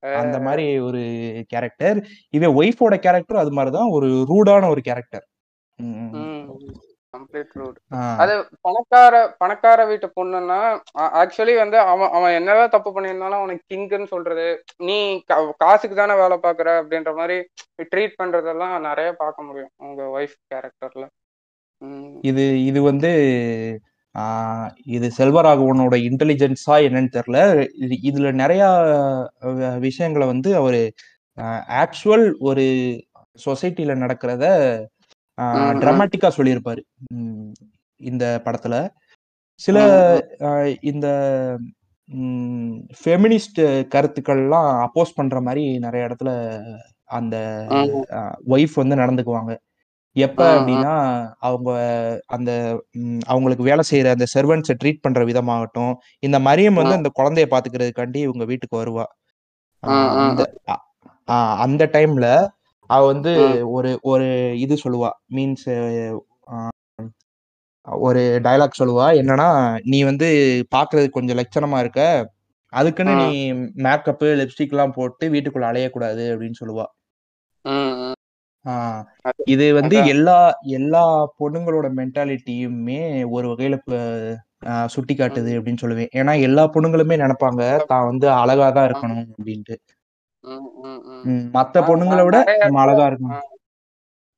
அந்த 0.04 0.38
மாதிரி 0.46 0.66
ஒரு 0.88 1.02
கேரக்டர் 1.52 1.98
இவன் 2.34 2.56
ஒய்ஃபோட 2.60 2.96
கேரக்டர் 3.06 3.42
அது 3.44 3.52
மாதிரிதான் 3.58 3.92
ஒரு 3.98 4.10
ரூடான 4.32 4.64
ஒரு 4.74 4.82
கேரக்டர் 4.88 5.26
கம்ப்ளீட் 7.14 7.54
ரூட் 7.54 7.78
அது 8.22 8.34
பணக்கார 8.62 9.16
பணக்கார 9.38 9.82
வீட்டு 9.86 10.08
பொண்ணுன்னா 10.20 10.60
ஆக்சுவலி 11.22 11.54
வந்து 11.58 11.78
அவன் 11.84 12.14
அவன் 12.18 12.36
என்னதான் 12.40 12.74
தப்பு 12.76 12.92
பண்ணியிருந்தாலும் 12.92 13.42
அவனுக்கு 13.42 13.66
கிங்குன்னு 13.74 14.08
சொல்றது 14.08 14.48
நீ 14.88 14.98
காசுக்கு 15.64 15.96
தானே 15.96 16.16
வேலை 16.16 16.38
பாக்குற 16.38 16.70
அப்படின்ற 16.82 17.14
மாதிரி 17.16 17.38
ட்ரீட் 17.92 18.20
பண்றதெல்லாம் 18.22 18.74
நிறைய 18.90 19.12
பார்க்க 19.24 19.48
முடியும் 19.50 19.74
உங்க 19.86 20.04
ஒய்ஃப் 20.18 20.38
கேரக்டர்ல 20.52 21.06
இது 22.24 22.44
இது 22.66 22.80
வந்து 22.86 23.12
இது 24.88 25.08
செல்வராகவனோட 25.18 25.96
இன்டெலிஜென்ஸா 26.10 26.76
என்னன்னு 26.88 27.12
தெரியல. 27.16 27.40
இது 27.84 27.96
இதுல 28.10 28.32
நிறைய 28.34 28.64
விஷயங்களை 29.80 30.26
வந்து 30.28 30.50
அவரு 30.56 30.82
ஆக்சுவல் 31.82 32.26
ஒரு 32.50 32.66
சொசைட்டில 33.46 33.94
நடக்கிறத. 34.04 34.46
ட்ராமாட்டிக்கா 35.82 36.30
சொல்லியிருப்பாரு. 36.38 36.82
இந்த 38.02 38.26
படத்துல. 38.46 38.76
சில 39.60 39.78
இந்த 40.82 41.08
ஃபெமினிஸ்ட் 43.04 43.60
கருத்துக்கள்லாம் 43.94 44.70
அப்போஸ் 44.86 45.16
பண்ற 45.16 45.38
மாதிரி 45.42 45.64
நிறைய 45.80 46.08
இடத்துல 46.08 46.32
அந்த 47.10 47.36
ஒய்ஃப் 48.50 48.80
வந்து 48.82 48.96
நடந்துக்குவாங்க. 48.96 49.54
எப்ப. 50.16 50.40
அப்படின்னா 50.56 50.94
அவங்க 51.40 51.70
அந்த 52.28 52.52
அவங்களுக்கு 53.26 53.64
வேலை 53.64 53.84
செய்யற 53.92 54.10
அந்த 54.16 54.26
செர்வன்ஸை 54.34 54.76
ட்ரீட் 54.82 55.04
பண்ற 55.06 55.22
விதமாகட்டும் 55.26 55.94
இந்த 56.20 56.40
மரியம் 56.40 56.80
வந்து 56.80 56.98
அந்த 57.00 57.12
குழந்தைய 57.20 57.46
பாத்துக்கிறதுக்காண்டி 57.54 58.20
இவங்க 58.28 58.46
வீட்டுக்கு 58.46 58.82
வருவா. 58.82 59.06
அந்த 61.64 61.90
டைம்ல 61.94 62.28
அவ 62.90 63.02
வந்து 63.12 63.32
ஒரு 63.76 63.92
ஒரு 64.12 64.28
இது 64.66 64.76
சொல்லுவா. 64.84 65.10
மீன்ஸ் 65.36 65.68
ஒரு 68.06 68.22
டயலாக் 68.46 68.80
சொல்லுவா. 68.82 69.08
என்னன்னா 69.22 69.48
நீ 69.92 70.00
வந்து 70.10 70.28
பாக்குறதுக்கு 70.76 71.18
கொஞ்சம் 71.18 71.40
லட்சணமா 71.42 71.80
இருக்க. 71.84 72.02
அதுக்குன்னு 72.74 73.14
நீ 73.24 73.30
மேக்கப்பு 73.86 74.28
லிப்ஸ்டிக் 74.42 74.74
எல்லாம் 74.76 74.96
போட்டு 74.98 75.26
வீட்டுக்குள்ள 75.34 75.66
அலையக்கூடாது 75.72 76.24
அப்படின்னு 76.34 76.60
சொல்லுவா. 76.62 76.86
இது 79.54 79.66
வந்து. 79.80 79.96
எல்லா 80.14 80.38
எல்லா 80.80 81.04
பொண்ணுங்களோட 81.40 81.88
மென்டாலிட்டியுமே 82.00 83.00
ஒரு 83.36 83.46
வகையில 83.52 83.78
சுட்டி 84.94 85.14
காட்டுது 85.16 85.52
அப்படின்னு 85.58 85.82
சொல்லுவேன். 85.84 86.12
ஏன்னா 86.20 86.34
எல்லா 86.48 86.64
பொண்ணுங்களுமே 86.76 87.16
நினைப்பாங்க 87.24 87.62
தான் 87.92 88.08
வந்து 88.10 88.28
அழகா 88.42 88.68
தான் 88.78 88.88
இருக்கணும் 88.90 89.26
அப்படின்ட்டு. 89.36 89.76
மத்த 91.54 91.76
பொண்ணுங்களை 91.82 92.24
விட 92.24 92.38
நம்ம 92.64 92.80
அழகா 92.82 93.06
இருக்கணும் 93.08 93.44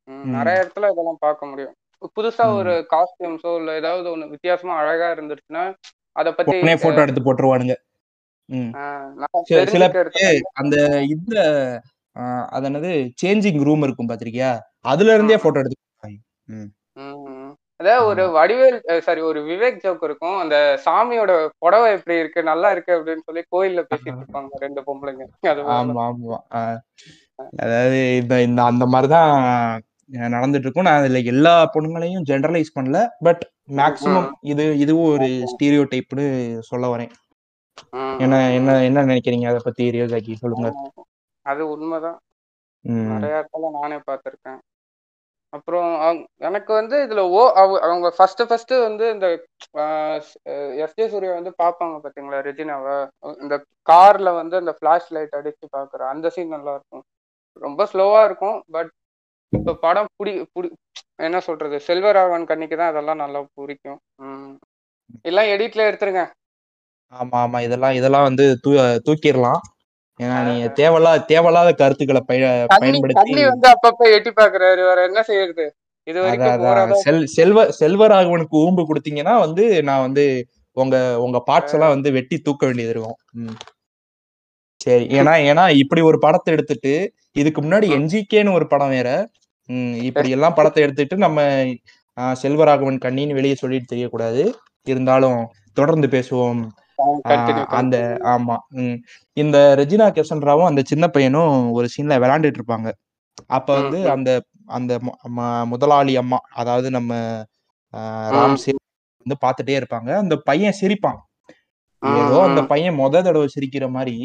ம், 0.07 0.25
நிறைய 0.31 0.61
இடத்துல 0.61 0.89
இதெல்லாம் 0.91 1.17
பார்க்க 1.19 1.45
முடியும். 1.45 1.73
புதுசா. 2.15 2.45
ஒரு 2.55 2.73
காஸ்டியூம்ஸோ 2.91 3.55
இல்ல 3.57 3.75
ஏதாவது 3.75 4.07
ஒண்ணு 4.11 4.29
வித்தியாசமா 4.29 4.73
அழகா 4.77 5.07
இருந்துச்சுன்னா 5.11 5.63
அத 6.15 6.27
பத்தி 6.33 6.55
போட்டோ 6.83 7.01
எடுத்து 7.01 7.21
போட்டுருவானுங்க. 7.21 7.75
சில 9.71 9.85
அந்த 10.53 10.75
இந்த 11.07 11.35
ஆஹ் 12.15 12.45
அது 12.47 12.69
என்னது 12.69 12.91
சேஞ்சிங் 13.21 13.63
ரூம் 13.63 13.81
இருக்கும் 13.81 14.09
பாத்திருக்கியா? 14.09 14.51
அதுல 14.85 15.13
இருந்தே 15.13 15.37
போட்டோ 15.37 15.59
எடுத்து. 15.59 15.79
அதாவது 17.79 18.05
ஒரு 18.05 18.23
வடிவேல் 18.35 18.77
சாரி 18.99 19.21
ஒரு 19.21 19.39
விவேக் 19.41 19.81
ஜோக் 19.83 20.03
இருக்கும். 20.03 20.37
அந்த 20.37 20.55
சாமியோட 20.85 21.31
புடவை 21.57 21.91
எப்படி 21.91 22.17
இருக்கு 22.17 22.43
நல்லா 22.43 22.71
இருக்கு 22.71 22.91
அப்படின்னு 22.93 23.25
சொல்லி 23.25 23.41
கோயில்ல 23.51 23.81
பேசிட்டு 23.89 24.13
இருப்பாங்க 24.13 24.61
ரெண்டு 24.65 24.81
பொம்பளைங்க. 24.81 25.25
ஆமா 25.77 26.03
ஆமா. 26.05 26.37
அதாவது 27.55 27.99
இந்த 28.21 28.41
இந்த 28.41 28.63
அந்த 28.63 28.85
மாதிரிதான் 28.85 29.33
நடந்துட்டு 30.33 30.65
இருக்கும். 30.65 30.83
நான் 30.83 31.03
இதுல 31.03 31.21
எல்லா 31.25 31.71
பொண்ணுங்களையும் 31.73 32.25
ஜெனரலைஸ் 32.29 32.75
பண்ணல. 32.75 32.99
பட் 33.19 33.43
மேக்சிமம் 33.71 34.29
இது 34.43 34.65
இதுவும் 34.77 35.11
ஒரு 35.13 35.27
ஸ்டீரியோ 35.51 35.83
டைப்னு 35.93 36.25
சொல்ல 36.69 36.85
வரேன். 36.95 37.11
என்ன 38.19 38.35
என்ன. 38.51 38.83
என்ன 38.83 39.05
நினைக்கிறீங்க? 39.05 39.47
அதை 39.47 39.61
பத்தி 39.63 39.89
ரியோஜாக்கி 39.89 40.33
சொல்லுங்க. 40.33 40.69
அது 41.45 41.63
உண்மைதான். 41.69 42.19
நிறைய 42.85 43.35
இடத்துல 43.39 43.69
நானே 43.79 43.97
பார்த்திருக்கேன். 44.07 44.59
அப்புறம் 45.55 45.87
அவங்க- 45.99 46.27
எனக்கு 46.47 46.71
வந்து 46.73 46.95
இதுல 47.05 47.21
ஓ 47.31 47.41
அவங்க 47.53 47.77
அவங்க 47.85 48.07
ஃபர்ஸ்ட் 48.17 48.41
ஃபர்ஸ்ட் 48.47 48.73
வந்து 48.85 49.05
இந்த 49.11 49.27
எஸ் 50.83 50.95
ஜே 50.95 51.05
சூர்யா 51.09 51.33
வந்து 51.33 51.51
பார்ப்பாங்க 51.63 51.95
பாத்தீங்களா 52.03 52.39
ரெஜினாவை? 52.47 52.95
இந்த 53.43 53.55
கார்ல 53.89 54.29
வந்து 54.35 54.55
அந்த 54.57 54.73
ஃபிளாஷ் 54.77 55.09
லைட் 55.09 55.37
அடிச்சு 55.39 55.65
பாக்குற 55.75 56.01
அந்த 56.13 56.29
சீன் 56.29 56.53
நல்லா 56.55 56.73
இருக்கும். 56.77 57.05
ரொம்ப 57.61 57.81
ஸ்லோவா 57.93 58.21
இருக்கும் 58.23 58.57
பட் 58.71 58.91
இப்ப 59.53 59.75
படம் 59.75 60.09
புடி 60.17 60.33
புடி 60.53 60.69
என்ன 61.19 61.39
சொல்றது 61.39 61.77
செல்வராகவன் 61.87 62.49
கண்ணிக்கு 62.49 62.77
தான் 62.77 62.91
அதெல்லாம் 62.93 63.21
நல்லா 63.23 63.39
பிடிக்கும். 63.59 63.99
எல்லாம் 65.29 65.51
எடிட்ல 65.53 65.81
எடுத்துருங்க. 65.89 66.23
ஆமா 67.13 67.37
ஆமா 67.43 67.59
இதெல்லாம் 67.61 67.95
இதெல்லாம் 67.99 68.27
வந்து 68.29 68.45
தூ 68.63 68.71
தூக்கிடலாம். 69.07 69.59
ஏன்னா 70.19 70.35
நீங்க 70.43 70.67
தேவையில்லாத 70.71 71.23
தேவையில்லாத 71.23 71.71
கருத்துக்களை 71.73 72.21
பய 72.21 72.51
பயன்படுத்தி 72.73 73.45
வந்து 73.45 73.67
அப்பப்ப 73.73 74.11
எட்டி 74.17 74.31
பாக்குறாரு. 74.31 74.81
வேற 74.89 74.99
என்ன 75.03 75.21
செய்யறது? 75.23 75.65
இது 76.07 76.19
வரைக்கும் 76.21 77.31
செல்வ 77.35 77.65
செல்வராகவனுக்கு 77.79 78.55
ஊம்பு 78.65 78.83
கொடுத்தீங்கன்னா 78.89 79.33
வந்து 79.39 79.63
நான் 79.83 80.01
வந்து 80.01 80.25
உங்க 80.77 80.95
உங்க 81.17 81.37
பார்ட்ஸ் 81.47 81.75
எல்லாம் 81.75 81.93
வந்து 81.95 82.09
வெட்டி 82.11 82.37
தூக்க 82.37 82.63
வேண்டியது 82.65 82.93
இருக்கும். 82.93 83.17
சரி. 84.81 85.05
ஏன்னா 85.17 85.33
ஏன்னா 85.49 85.63
இப்படி 85.75 86.01
ஒரு 86.01 86.17
படத்தை 86.17 86.53
எடுத்துட்டு 86.53 86.93
இதுக்கு 87.31 87.59
முன்னாடி 87.61 87.87
என்ஜிகேன்னு 87.97 88.51
ஒரு 88.51 88.65
படம் 88.67 88.89
வேற. 88.89 89.09
ம், 89.69 89.95
இப்படி 90.01 90.29
எல்லாம் 90.29 90.53
படத்தை 90.53 90.83
எடுத்துட்டு 90.83 91.15
நம்ம 91.17 91.41
செல்வராகவன் 92.41 93.03
கண்ணின்னு 93.05 93.33
வெளியே 93.33 93.55
சொல்லிட்டு 93.55 93.91
தெரியக்கூடாது. 93.93 94.43
இருந்தாலும் 94.87 95.39
தொடர்ந்து 95.73 96.07
பேசுவோம். 96.07 96.61
அந்த 97.79 97.95
ஆமா. 98.33 98.55
இந்த 99.37 99.57
ரெஜினா 99.81 100.07
கெசன்ராவும் 100.17 100.69
அந்த 100.69 100.81
சின்ன 100.91 101.05
பையனும் 101.07 101.53
ஒரு 101.77 101.87
சீன்ல 101.95 102.19
விளையாண்டுட்டு 102.23 102.59
இருப்பாங்க. 102.61 102.89
அப்ப 103.49 103.69
வந்து. 103.79 103.99
அந்த 104.15 104.29
அந்த 104.77 104.93
முதலாளி 105.71 106.13
அம்மா 106.17 106.37
அதாவது 106.53 106.87
நம்ம 106.91 107.11
ராம் 108.35 108.55
வந்து 109.25 109.35
பார்த்துட்டே 109.43 109.75
இருப்பாங்க. 109.79 110.09
அந்த 110.23 110.35
பையன் 110.49 110.77
சிரிப்பான். 110.81 111.19
ஏதோ 112.21 112.37
அந்த 112.47 112.61
பையன் 112.71 112.99
முத 113.01 113.21
தடவை 113.27 113.47
சிரிக்கிற 113.55 113.85
மாதிரி 113.95 114.17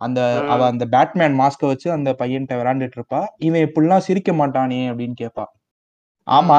அந்த 0.00 0.20
அவ 0.52 0.60
அந்த 0.72 0.84
பேட்மேன் 0.94 1.36
மாஸ்க 1.40 1.62
வச்சு 1.70 1.88
அந்த 1.96 2.10
பையன்கிட்ட 2.20 2.54
விளையாண்டுட்டு 2.60 2.98
இருப்பா. 2.98 3.20
இவன் 3.46 3.64
இப்படிலாம் 3.66 4.06
சிரிக்க 4.08 4.30
மாட்டானே 4.40 4.80
அப்படின்னு 4.90 5.16
கேட்பா. 5.22 5.44
ஆமா 6.26 6.56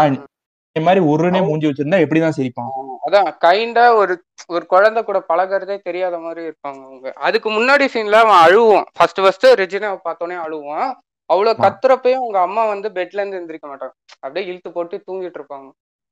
இந்த 0.75 0.85
மாதிரி 0.87 1.01
உருனே 1.11 1.41
மூஞ்சி 1.47 1.67
வச்சிருந்தா 1.69 1.99
எப்படிதான் 2.05 2.37
சிரிப்பான்? 2.39 2.71
அதான் 3.05 3.27
கைண்டா 3.43 3.85
ஒரு 3.95 4.13
ஒரு 4.49 4.63
குழந்தை 4.65 5.01
கூட 5.03 5.19
பழகுறதே 5.29 5.75
தெரியாத 5.79 6.15
மாதிரி 6.19 6.41
இருப்பாங்க 6.45 6.79
அவங்க. 6.85 7.07
அதுக்கு 7.25 7.49
முன்னாடி 7.49 7.85
சீன்ல 7.93 8.19
அவன் 8.23 8.39
அழுவான். 8.45 8.87
ஃபர்ஸ்ட் 8.95 9.21
ஃபர்ஸ்ட் 9.21 9.47
ரெஜினாவை 9.61 9.97
பார்த்தோன்னே 10.05 10.37
அழுவான். 10.45 10.89
அவ்வளவு. 11.29 11.61
கத்துறப்பயும் 11.63 12.21
அவங்க 12.21 12.39
அம்மா 12.41 12.63
வந்து 12.65 12.87
பெட்ல 12.95 13.21
இருந்து 13.21 13.39
எந்திரிக்க 13.39 13.67
மாட்டாங்க. 13.67 13.95
அப்படியே 14.23 14.45
இழுத்து 14.47 14.69
போட்டு 14.71 14.95
தூங்கிட்டு 15.07 15.39
இருப்பாங்க. 15.39 15.67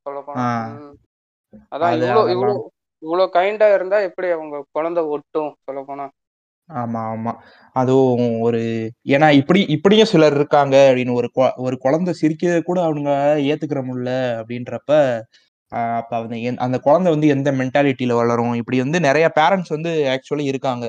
சொல்லப்போனா. 0.05 0.45
ஆ. 0.45 0.53
ம். 0.77 0.95
அதான் 1.71 1.91
அது 1.91 2.03
இவ்வளோ 2.03 2.23
இவ்வளோ 2.33 2.53
இவ்வளோ 3.03 3.25
கைண்டா 3.33 3.67
இருந்தா 3.73 3.97
எப்படி 4.07 4.27
அவங்க 4.31 4.57
குழந்தை 4.71 5.01
ஒட்டும்? 5.13 5.51
சொல்லப்போனா. 5.67 6.05
ஆமா 6.69 6.99
ஆமா. 7.09 7.31
அதுவும் 7.75 8.27
ஒரு 8.41 8.59
ஏன்னா 9.13 9.27
இப்படி 9.39 9.61
இப்படியும் 9.75 10.11
சிலர் 10.11 10.37
இருக்காங்க 10.39 10.75
அப்படின்னு 10.87 11.13
ஒரு 11.13 11.29
ஒரு 11.65 11.75
குழந்தை 11.77 12.11
சிரிக்கிறத 12.19 12.59
கூட 12.63 12.79
அவங்க 12.83 13.09
ஏத்துக்கிற 13.49 13.81
முடியல 13.87 14.11
அப்படின்றப்ப 14.39 14.91
அப்ப 15.99 16.11
அந்த 16.19 16.35
அந்த 16.65 16.77
குழந்தை 16.79 17.09
வந்து 17.13 17.27
எந்த 17.35 17.49
மென்டாலிட்டியில 17.59 18.13
வளரும்? 18.19 18.53
இப்படி 18.61 18.77
வந்து 18.83 18.99
நிறைய 19.07 19.25
பேரண்ட்ஸ் 19.37 19.75
வந்து 19.75 19.91
ஆக்சுவலி 20.13 20.45
இருக்காங்க. 20.51 20.85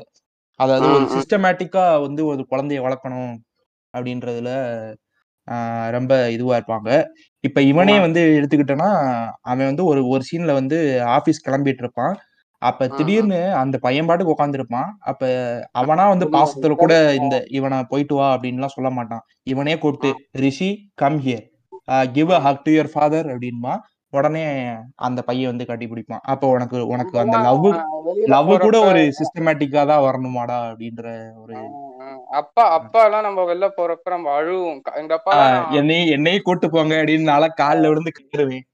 அதாவது 0.59 0.87
ஒரு. 0.91 1.05
சிஸ்டமேட்டிக்கா 1.15 1.85
வந்து 2.05 2.21
ஒரு 2.31 2.43
குழந்தைய 2.51 2.79
வளர்க்கணும் 2.85 3.33
அப்படின்றதுல 3.93 4.51
ரொம்ப 5.95 6.13
இதுவா 6.35 6.55
இருப்பாங்க. 6.59 6.89
இப்ப 7.43 7.59
இவனே 7.71 7.95
வந்து 7.99 8.21
எடுத்துக்கிட்டோன்னா 8.37 8.89
அவன் 9.45 9.69
வந்து 9.71 9.83
ஒரு 9.91 10.01
ஒரு 10.09 10.23
சீன்ல 10.29 10.53
வந்து 10.59 10.77
ஆபீஸ் 11.15 11.45
கிளம்பிட்டு 11.47 11.83
இருப்பான். 11.85 12.15
அப்ப. 12.61 12.87
திடீர்னு 12.97 13.39
அந்த 13.61 13.77
பையன் 13.85 14.07
பாட்டுக்கு 14.09 14.35
உட்காந்துருப்பான் 14.35 14.89
அப்ப 15.11 15.23
அவனா 15.75 16.05
வந்து. 16.13 16.27
பாசத்துல 16.35 16.75
கூட 16.77 16.93
இந்த 17.19 17.35
இவனை 17.57 17.79
போயிட்டு 17.91 18.15
வா 18.17 18.27
அப்படின்லாம் 18.35 18.75
சொல்ல 18.77 18.91
மாட்டான். 18.97 19.23
இவனே 19.53 19.75
கூப்பிட்டு 19.79 20.11
Rishi 20.43 20.69
come 20.95 21.19
here 21.25 21.45
give 22.15 22.31
a 22.37 22.41
hug 22.45 22.63
to 22.65 22.73
your 22.75 22.91
father 22.93 23.27
அப்படின்பா 23.33 23.73
உடனே 24.13 24.43
அந்த 25.05 25.19
பையன் 25.21 25.51
வந்து 25.51 25.65
கட்டி 25.65 25.85
பிடிப்பான். 25.87 26.23
அப்போ 26.31 26.45
உனக்கு 26.49 26.77
உனக்கு 26.87 27.15
அந்த 27.19 27.37
லவ் 27.45 27.65
லவ் 28.33 28.51
கூட 28.59 28.77
ஒரு 28.83 29.01
சிஸ்டமேட்டிக்கா 29.17 29.81
தான் 29.87 30.05
வரணுமாடா 30.05 30.57
அப்படின்ற 30.67 31.05
ஒரு. 31.43 31.57
அப்பா 32.39 32.63
அப்பா 32.77 32.99
எல்லாம் 33.07 33.27
நம்ம 33.27 33.43
வெளில 33.45 33.67
போறப்ப 33.75 34.13
நம்ம 34.13 34.31
அழுவோம். 34.37 34.79
எங்க 35.01 35.13
அப்பா 35.17 35.33
ஆஹ் 35.39 35.75
என்னையும் 35.79 36.11
என்னையும் 36.15 36.45
கூட்டு 36.45 36.67
போங்க 36.69 36.95
அப்படின்னு 36.99 37.31
நாளா 37.31 37.47
காலில் 37.59 37.89
விழுந்து 37.89 38.13
கேடுவேன் 38.17 38.65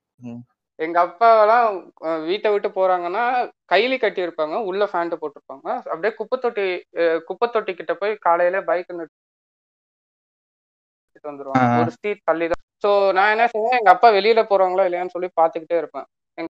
எங்க 0.80 0.98
அப்பா 1.02 1.28
எல்லாம் 1.42 1.66
அஹ், 2.06 2.22
வீட்டை 2.28 2.50
விட்டு 2.52 2.70
போறாங்கன்னா 2.76 3.24
கைலி 3.72 3.98
கட்டி 3.98 4.22
இருப்பாங்க 4.22 4.56
உள்ள 4.70 4.84
ஃபேண்ட் 4.92 5.20
போட்டிருப்பாங்க. 5.20 5.68
அப்படியே 5.92 6.14
குப்பை 6.16 6.38
தொட்டி 6.40 6.66
குப்பை 7.28 7.48
தொட்டி 7.48 7.74
கிட்ட 7.74 7.94
போய் 7.96 8.14
காலையில 8.26 8.62
பைக் 8.70 8.94
நிறுத்திட்டு 11.22 11.32
வந்துருவாங்க. 11.32 11.82
ஒரு 11.82 11.92
ஸ்ட்ரீட் 11.96 12.28
தள்ளி 12.30 12.48
தான் 12.48 12.60
ஸோ 12.84 12.92
நான் 13.18 13.34
என்ன 13.34 13.46
செய்வேன்? 13.48 13.78
எங்க 13.80 13.92
அப்பா 13.96 14.10
வெளியில 14.18 14.42
போறாங்களா 14.52 14.86
இல்லையான்னு 14.88 15.16
சொல்லி 15.16 15.30
பார்த்துக்கிட்டே 15.40 15.78
இருப்பேன். 15.78 16.08
எங்க 16.38 16.50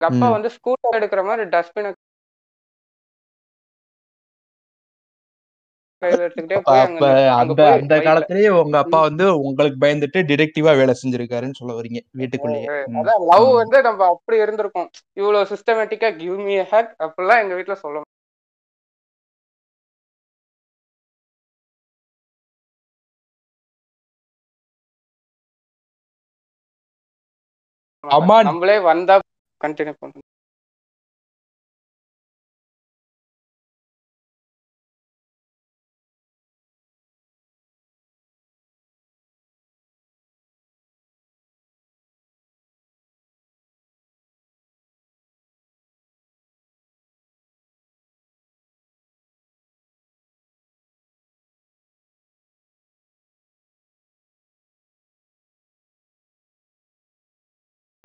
அப்பா. 0.00 0.28
வந்து 0.36 0.48
ஸ்கூட்டர் 0.54 0.98
எடுக்கிற 0.98 1.22
மாதிரி 1.26 1.44
டஸ்ட்பின் 1.54 1.90
அந்த 7.72 7.94
காலத்திலேயே 8.06 8.48
உங்க 8.60 8.76
அப்பா 8.78 8.98
வந்து 9.00 9.24
உங்களுக்கு 9.40 9.78
பயந்துட்டு 9.84 10.20
டிடெக்டிவா 10.30 10.72
வேலை 10.80 10.94
செஞ்சிருக்காருன்னு 11.00 11.58
சொல்ல 11.60 11.74
வரீங்க 11.78 12.00
வீட்டுக்குள்ளேயே. 12.20 12.70
லவ். 13.30 13.48
வந்து 13.60 13.78
நம்ம 13.88 14.08
அப்படி 14.14 14.38
இருந்திருக்கோம். 14.44 14.88
இவ்வளவு 15.20 15.50
சிஸ்டமேட்டிக்கா 15.52 16.10
கிவ் 16.22 16.38
மீ 16.48 16.56
ஹேக் 16.72 16.92
அப்படிலாம் 17.06 17.42
எங்க 17.44 17.54
வீட்ல 17.60 17.76
சொல்ல 17.84 18.02
நம்மளே 28.44 28.76
வந்தா 28.86 29.16
கண்டினியூ 29.60 29.94
பண்ணுங்க 29.98 30.26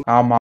ஆமா 0.07 0.37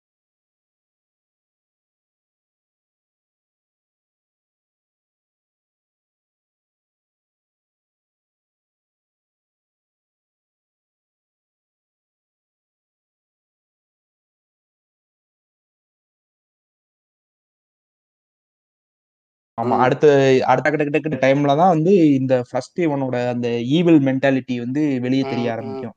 ஆமா 19.57 19.75
ம். 19.75 19.81
அடுத்த 19.85 20.05
அடுத்த 20.51 20.67
கிட்ட 20.75 20.99
கிட்ட 20.99 21.17
டைம்ல 21.23 21.55
தான் 21.61 21.73
வந்து 21.75 21.91
இந்த 22.19 22.35
ஃபர்ஸ்ட் 22.49 22.79
இவனோட 22.85 23.17
அந்த 23.33 23.47
ஈவில் 23.75 23.99
மென்டாலிட்டி 24.07 24.55
வந்து 24.59 24.81
வெளியே 25.05 25.23
தெரிய 25.25 25.41
ம், 25.41 25.49
ம். 25.49 25.53
ஆரம்பிக்கும் 25.55 25.95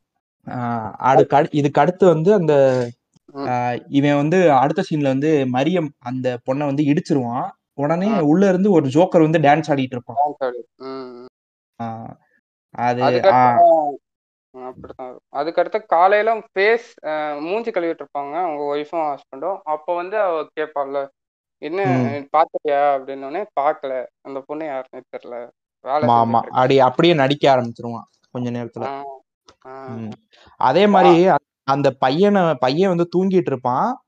அதுக்கு 1.09 1.37
அடு- 1.39 1.55
இதுக்கு 1.61 1.83
அடுத்து 1.83 2.05
வந்து 2.15 2.31
அந்த 2.35 2.55
இவன் 3.91 4.17
வந்து 4.17 4.39
அடுத்த 4.53 4.85
சீன்ல 4.89 5.13
வந்து 5.15 5.31
மரியம் 5.53 5.89
அந்த 6.03 6.27
பொண்ணை 6.47 6.65
வந்து 6.65 6.85
இடிச்சிருவான். 6.85 7.49
உடனே. 7.79 8.11
உள்ள 8.25 8.49
இருந்து 8.49 8.69
ஒரு 8.71 8.87
ஜோக்கர் 8.87 9.27
வந்து 9.27 9.39
டான்ஸ் 9.39 9.71
ஆடிட்டு 9.73 9.97
இருப்பான். 9.97 10.21
அது 12.85 13.03
அதுக்கடுத்து 15.33 15.79
காலையில 15.87 16.31
ஃபேஸ் 16.47 16.87
மூஞ்சி 17.41 17.71
கழுவிட்டு 17.71 18.05
இருப்பாங்க. 18.05 18.35
அவங்க 18.45 18.63
ஒய்ஃபும் 18.75 19.07
ஹஸ்பண்டும் 19.07 19.59
அப்போ 19.67 19.95
வந்து 19.95 20.17
அவ 20.21 20.37
கேட்பாள்ல 20.61 21.01
என்ன 21.63 21.81
ம். 21.91 22.25
பாத்துட்டியா 22.35 22.81
அப்படின்னோடனே 22.95 23.43
பார்க்கல. 23.61 23.93
அந்த 24.23 24.39
பொண்ணு 24.47 24.65
யாருன்னே 24.67 25.03
தெரியல. 25.15 25.37
ஆமா 26.15 26.39
அப்படி 26.53 26.77
அப்படியே 26.81 27.15
நடிக்க 27.15 27.45
ஆரம்பிச்சிருவான் 27.55 28.07
கொஞ்ச 28.35 28.49
நேரத்துல. 28.51 28.87
அதே 30.61 30.87
மாதிரி 30.87 31.13
அந்த 31.67 31.91
பையனை 31.91 32.55
பையன் 32.55 32.89
வந்து 32.89 33.09
தூங்கிட்டு 33.17 33.47
இருப்பான். 33.47 34.03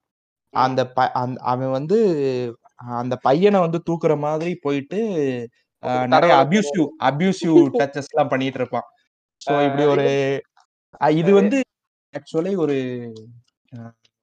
அந்த 0.50 0.88
ப- 0.88 1.10
அவன் 1.42 1.70
வந்து 1.70 1.98
அந்த 2.76 3.16
பையனை 3.16 3.60
வந்து 3.60 3.82
தூக்குற 3.90 4.18
மாதிரி 4.18 4.54
போயிட்டு 4.54 4.98
நிறைய 6.06 6.34
அபியூசிவ் 6.34 6.86
அபியூசிவ் 7.04 7.68
டச்சஸ் 7.78 8.10
எல்லாம் 8.12 8.28
பண்ணிட்டு 8.28 8.58
இருப்பான். 8.58 8.82
ஸோ 9.42 9.64
இப்படி 9.64 9.84
ஒரு 9.84 10.40
இது 11.16 11.32
வந்து 11.34 11.60
ஆக்சுவலி 12.14 12.56
ஒரு 12.56 12.76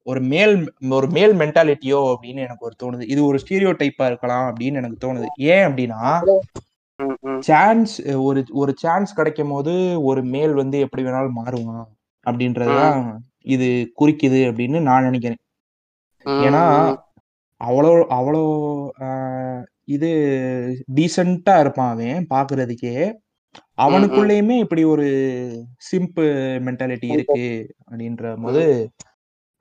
ஒரு 0.08 0.22
மேல் 0.22 0.74
ஒரு 0.90 1.08
மேல் 1.08 1.34
மென்டாலிட்டியோ 1.34 2.16
அப்படின்னு 2.16 2.44
எனக்கு 2.48 2.66
ஒரு 2.66 2.76
தோணுது. 2.84 3.10
இது 3.10 3.26
ஒரு 3.26 3.40
ஸ்டீரியோ 3.48 3.74
டைப்பா 3.74 4.06
இருக்கலாம் 4.06 4.56
அப்படின்னு 4.56 4.74
எனக்கு 4.74 5.08
தோணுது. 5.08 5.26
ஏன் 5.36 5.68
அப்படின்னா 5.68 6.22
சான்ஸ் 7.40 8.02
ஒரு 8.08 8.44
ஒரு 8.52 8.74
சான்ஸ் 8.78 9.14
கிடைக்கும் 9.14 9.50
போது 9.50 10.04
ஒரு 10.04 10.24
மேல் 10.24 10.54
வந்து 10.54 10.80
எப்படி 10.80 11.04
வேணாலும் 11.04 11.32
மாறுவான். 11.36 11.95
அப்படின்றதுதான் 12.26 13.00
இது 13.56 13.68
குறிக்குது 14.00 14.40
அப்படின்னு 14.50 14.80
நான் 14.82 15.08
நினைக்கிறேன். 15.10 15.42
ஏன்னா 16.46 16.64
அவ்வளோ 17.62 17.92
அவ்வளோ 18.18 18.42
இது 19.96 20.10
டீசெண்டா 20.98 21.56
இருப்பான் 21.60 21.92
அவன் 21.94 22.28
பாக்குறதுக்கே. 22.34 22.96
அவனுக்குள்ளேயுமே 23.78 24.56
இப்படி 24.64 24.84
ஒரு 24.94 25.06
சிம்பு 25.90 26.26
மென்டாலிட்டி 26.68 27.08
இருக்கு 27.16 27.44
அப்படின்ற 27.90 28.34
போது 28.46 28.64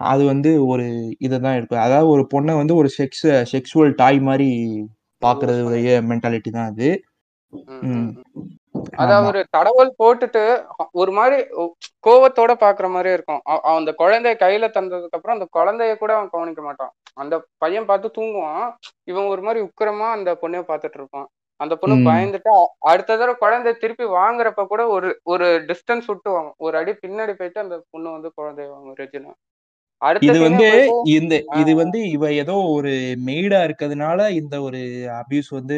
அது 0.01 0.23
வந்து 0.25 0.51
ஒரு 0.67 0.87
இதுதான் 1.19 1.57
இருக்கு. 1.57 1.77
அதாவது 1.77 2.09
ஒரு 2.15 2.23
பொண்ணை 2.35 2.55
வந்து 2.61 2.75
ஒரு 2.81 2.89
செக்ஸ் 2.99 3.27
செக்ஸுவல் 3.53 3.93
டாய் 3.95 4.19
மாதிரி 4.21 4.49
பாக்குறதுடைய 5.23 5.91
மென்டாலிட்டி 6.11 6.51
தான் 6.51 6.71
அது. 6.73 6.89
ஆமா. 8.75 9.17
ஒரு 9.29 9.41
தடவல் 9.51 9.91
போட்டுட்டு 9.99 10.43
ஒரு 10.93 11.13
மாதிரி 11.13 11.37
கோவத்தோட 12.07 12.53
பாக்குற 12.63 12.87
மாதிரி 12.91 13.11
இருக்கும். 13.13 13.43
அந்த 13.75 13.91
குழந்தைய 13.99 14.35
கையில 14.41 14.69
தந்ததுக்கு 14.77 15.17
அப்புறம் 15.19 15.37
அந்த 15.39 15.49
குழந்தைய 15.57 15.95
கூட 15.97 16.13
அவன் 16.17 16.33
கவனிக்க 16.35 16.63
மாட்டான். 16.63 16.93
அந்த 17.15 17.35
பையன் 17.59 17.89
பார்த்து 17.91 18.17
தூங்குவான். 18.19 18.67
இவன் 19.05 19.31
ஒரு 19.33 19.43
மாதிரி 19.43 19.61
உக்கிரமா 19.69 20.09
அந்த 20.17 20.31
பொண்ணைய 20.43 20.63
பார்த்துட்டு 20.71 21.01
இருப்பான். 21.01 21.29
அந்த 21.61 21.75
பொண்ணு. 21.77 21.97
பயந்துட்டு 22.09 22.53
அடுத்த 22.91 23.11
தடவை 23.13 23.35
குழந்தைய 23.43 23.75
திருப்பி 23.77 24.07
வாங்குறப்ப 24.17 24.65
கூட 24.67 24.83
ஒரு 24.97 25.11
ஒரு 25.33 25.47
டிஸ்டன்ஸ் 25.71 26.09
விட்டு 26.11 26.31
வாங்கும் 26.31 26.59
ஒரு 26.59 26.75
அடி 26.81 26.93
பின்னாடி 27.05 27.35
போயிட்டு 27.41 27.65
அந்த 27.65 27.77
பொண்ணு 27.93 28.17
வந்து 28.17 28.31
குழந்தைய 28.39 28.69
வாங்கும் 28.73 28.99
ரெஜினா. 29.03 29.33
இது 30.23 30.39
வந்து 30.47 30.67
இந்த 31.15 31.35
இது 31.61 31.73
வந்து 31.81 31.99
இவ 32.15 32.25
ஏதோ 32.43 32.55
ஒரு 32.75 32.91
மெய்டா 33.27 33.61
இருக்கிறதுனால 33.67 34.19
இந்த 34.41 34.55
ஒரு 34.67 34.81
அபியூஸ் 35.21 35.51
வந்து 35.51 35.77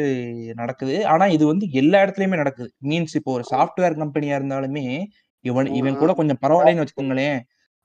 நடக்குது. 0.59 0.95
ஆனா 1.13 1.25
இது 1.35 1.45
வந்து 1.47 1.65
எல்லா 1.81 1.99
இடத்துலயுமே 2.03 2.39
நடக்குது. 2.41 2.69
மீன்ஸ் 2.89 3.15
இப்போ 3.19 3.31
ஒரு 3.37 3.45
சாஃப்ட்வேர் 3.51 3.99
கம்பெனியா 4.01 4.35
இருந்தாலுமே 4.39 4.85
இவன் 5.45 5.69
இவன் 5.79 5.99
கூட 6.01 6.11
கொஞ்சம் 6.19 6.41
பரவாயில்லைன்னு 6.43 6.83
வச்சுக்கோங்களேன். 6.83 7.39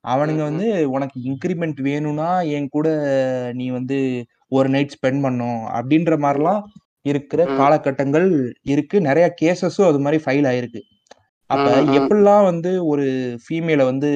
அவனுங்க. 0.05 0.43
வந்து 0.51 0.67
உனக்கு 0.95 1.19
இன்கிரிமெண்ட் 1.29 1.81
வேணும்னா 1.89 2.29
என் 2.57 2.71
கூட 2.71 2.89
நீ 3.59 3.67
வந்து 3.79 3.99
ஒரு 4.53 4.69
நைட் 4.75 4.95
ஸ்பெண்ட் 4.97 5.25
பண்ணும். 5.27 5.61
அப்படின்ற 5.79 6.15
மாதிரிலாம் 6.25 6.63
இருக்கிற. 7.07 7.43
காலகட்டங்கள் 7.59 8.29
இருக்கு. 8.73 8.97
நிறைய 9.09 9.27
கேசஸும் 9.43 9.91
அது 9.91 10.01
மாதிரி 10.05 10.21
ஃபைல் 10.25 10.49
ஆயிருக்கு. 10.51 10.83
அப்ப. 11.51 11.69
எப்படிலாம் 11.99 12.45
வந்து 12.51 12.73
ஒரு 12.93 13.07
ஃபீமேலை 13.45 13.87
வந்து 13.93 14.11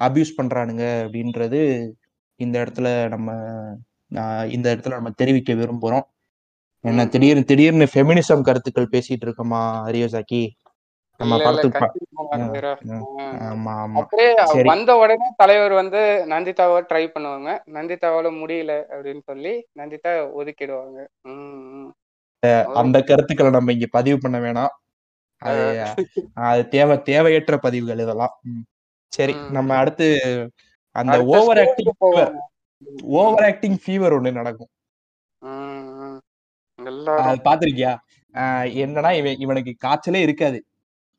அபியூஸ் 0.00 0.38
பண்றானுங்க 0.38 0.84
அப்படின்றது 1.04 1.60
இந்த 2.40 2.56
இடத்துல 2.60 3.08
நம்ம 3.08 3.28
இந்த 4.48 4.66
இடத்துல 4.74 4.96
நம்ம 4.96 5.10
தெரிவிக்க 5.10 5.52
விரும்புறோம். 5.52 6.06
என்ன. 6.84 7.06
திடீர்னு 7.06 7.44
திடீர்னு 7.44 7.86
ஃபெமினிசம் 7.94 8.46
கருத்துக்கள் 8.48 8.92
பேசிட்டு 8.92 9.24
இருக்கோமா 9.24 9.60
அரியோசாக்கி 9.88 10.42
நம்ம 11.20 11.38
படத்துக்கு 11.42 11.80
வந்த 14.64 14.90
உடனே 14.96 15.26
தலைவர் 15.36 15.72
வந்து 15.72 16.00
நந்திதாவை 16.28 16.78
ட்ரை 16.90 17.04
பண்ணுவாங்க. 17.14 17.48
நந்திதாவால 17.76 18.28
முடியல 18.42 18.72
அப்படின்னு 18.94 19.22
சொல்லி 19.24 19.52
நந்திதா 19.78 20.12
ஒதுக்கிடுவாங்க. 20.40 20.98
அந்த 22.82 23.02
கருத்துக்களை 23.02 23.52
நம்ம 23.52 23.72
இங்க 23.72 23.88
பதிவு 23.90 24.18
பண்ண 24.18 24.38
வேணாம். 24.38 24.74
அது 26.46 26.68
தேவை 26.68 26.96
தேவையற்ற 27.02 27.58
பதிவுகள் 27.58 28.02
இதெல்லாம். 28.06 28.34
சரி. 29.12 29.34
நம்ம 29.50 29.76
அடுத்து 29.76 30.06
அந்த 30.96 31.16
over 31.32 31.58
acting. 31.58 31.92
Over 33.18 33.44
acting 33.44 33.78
fever 33.82 34.16
ஒண்ணு 34.16 34.32
நடக்கும். 34.32 34.70
அது 37.22 37.38
பாத்திருக்கியா 37.44 37.92
ஆஹ் 38.34 38.66
என்னன்னா 38.82 39.10
இவன் 39.12 39.38
இவனுக்கு 39.38 39.72
காய்ச்சலே 39.86 40.20
இருக்காது. 40.20 40.58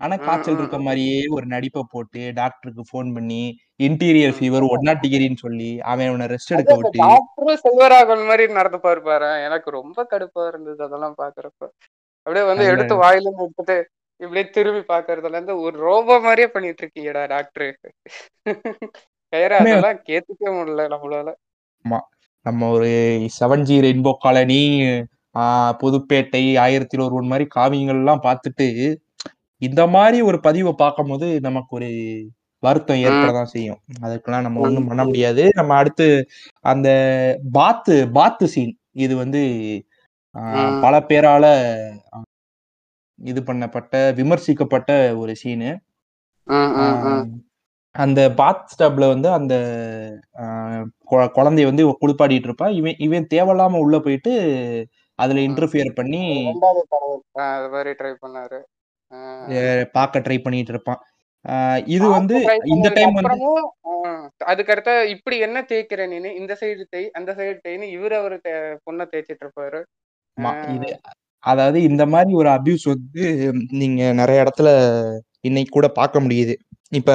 ஆனா 0.02 0.16
காய்ச்சல் 0.18 0.58
இருக்க 0.58 0.78
மாதிரியே 0.80 1.18
ஒரு 1.30 1.46
நடிப்பை 1.46 1.82
போட்டு 1.90 2.22
டாக்டருக்கு 2.34 2.84
ஃபோன் 2.90 3.10
பண்ணி 3.14 3.42
இன்டீரியர் 3.80 4.34
ஃபீவர் 4.38 4.66
ஒன் 4.68 4.86
நாட் 4.88 5.04
டிகிரின்னு 5.04 5.38
சொல்லி 5.38 5.70
அவன் 5.84 6.08
அவனை 6.08 6.28
ரெஸ்ட் 6.28 6.54
எடுக்க 6.56 6.76
விட்டு 6.76 7.02
டாக்டரும் 7.04 7.62
செல்வராகவன் 7.64 8.26
மாதிரி 8.26 8.46
நடந்துப்பாரு 8.54 9.02
பாரு 9.02 9.30
எனக்கு 9.44 9.70
ரொம்ப 9.72 10.06
கடுப்பா 10.12 10.46
இருந்தது 10.48 10.82
அதெல்லாம் 10.84 11.18
பாக்குறப்ப 11.18 11.62
அப்படியே 12.26 12.46
வந்து 12.46 12.66
எடுத்து 12.66 12.96
வாயில 13.04 13.34
எடுத்துட்டு 13.36 13.78
இப்படியே 14.22 14.46
திரும்பி 14.50 14.82
பாக்குறதுல 14.92 15.38
இருந்து 15.38 15.54
ஒரு 15.62 15.76
ரோபோ 15.88 16.16
மாதிரியே 16.20 16.48
பண்ணிட்டு 16.48 16.84
இருக்கீங்கடா 16.84 17.24
டாக்டர் 17.28 17.68
வேற 19.34 19.52
அதெல்லாம் 19.60 20.02
கேத்துக்கவே 20.08 20.52
முடியல 20.56 20.86
நம்மளால. 20.94 21.30
நம்ம 22.46 22.70
ஒரு 22.70 22.90
seven 23.38 23.64
G 23.64 23.76
rainbow 23.80 24.12
colony 24.18 24.62
Pudhupettai 25.82 26.44
Aayirathil 26.60 26.96
Oruvan 26.98 27.28
மாதிரி 27.28 27.46
காவியங்கள் 27.56 28.00
எல்லாம் 28.02 28.24
பார்த்துட்டு 28.24 28.68
இந்த 29.62 29.82
மாதிரி 29.88 30.18
ஒரு 30.22 30.38
பதிவை 30.40 30.74
பார்க்கும்போது 30.74 31.28
நமக்கு 31.42 31.72
ஒரு 31.76 31.90
வருத்தம் 32.64 33.02
ஏற்படதான் 33.04 33.52
செய்யும். 33.54 33.80
அதுக்கெல்லாம் 34.02 34.46
நம்ம 34.46 34.62
ஒண்ணும் 34.66 34.88
பண்ண. 34.88 35.04
முடியாது. 35.06 35.44
நம்ம 35.54 35.76
அடுத்து 35.76 36.08
அந்த 36.66 36.90
பாத்து 37.52 37.96
பாத்து 38.12 38.48
சீன் 38.48 38.74
இது 38.98 39.14
வந்து 39.16 39.42
பல 40.84 40.96
பேரால 41.10 41.46
இது 43.22 43.40
பண்ணப்பட்ட 43.48 43.96
விமர்சிக்கப்பட்ட 44.20 44.92
ஒரு 45.22 45.34
சீனு. 45.42 45.72
அந்த 47.96 48.20
பாத் 48.40 48.70
ஸ்டப்ல 48.72 49.06
வந்து 49.14 49.30
அந்த 49.38 49.54
குழந்தைய 51.38 51.70
வந்து 51.70 51.86
இவ 51.86 51.94
குளிப்பாட்டிட்டு 52.02 52.48
இருப்பா 52.50 52.68
இவன் 52.80 53.00
இவன் 53.06 53.32
தேவையில்லாம 53.34 53.82
உள்ள 53.86 53.98
போயிட்டு 54.06 54.34
அதுல. 55.20 55.42
இன்டர்ஃபியர் 55.50 55.98
பண்ணி 56.00 56.22
ட்ரை 58.00 58.14
பண்ணாரு. 58.24 58.60
பார்க்க 59.98 60.26
ட்ரை 60.26 60.38
பண்ணிட்டு 60.44 60.74
இருப்பான். 60.76 61.02
இது 61.96 62.06
வந்து 62.18 62.36
இந்த 62.74 62.88
டைம் 62.98 63.16
வந்து 63.20 63.52
அதுக்கடுத்த 64.52 64.92
இப்படி 65.14 65.38
என்ன 65.46 65.60
தேய்க்கிற 65.70 66.02
நீனு? 66.12 66.30
இந்த 66.40 66.54
சைடு 66.62 66.84
தேய் 66.94 67.08
அந்த 67.20 67.32
சைடு 67.40 67.58
தேய்னு 67.66 67.88
இவரு 67.98 68.16
அவரு 68.20 68.38
பொண்ணை 68.86 69.06
தேய்ச்சிட்டு 69.12 69.44
இருப்பாரு. 69.46 69.82
இது 70.76 70.90
அதாவது 71.44 71.84
இந்த 71.84 72.06
மாதிரி 72.06 72.34
ஒரு 72.34 72.50
அபியூஸ் 72.50 72.86
வந்து 72.86 73.24
நீங்க 73.74 74.14
நிறைய 74.14 74.44
இடத்துல 74.44 74.70
இன்னைக்கு 75.42 75.72
கூட 75.72 75.88
பார்க்க 75.92 76.22
முடியுது. 76.22 76.56
இப்ப 76.92 77.12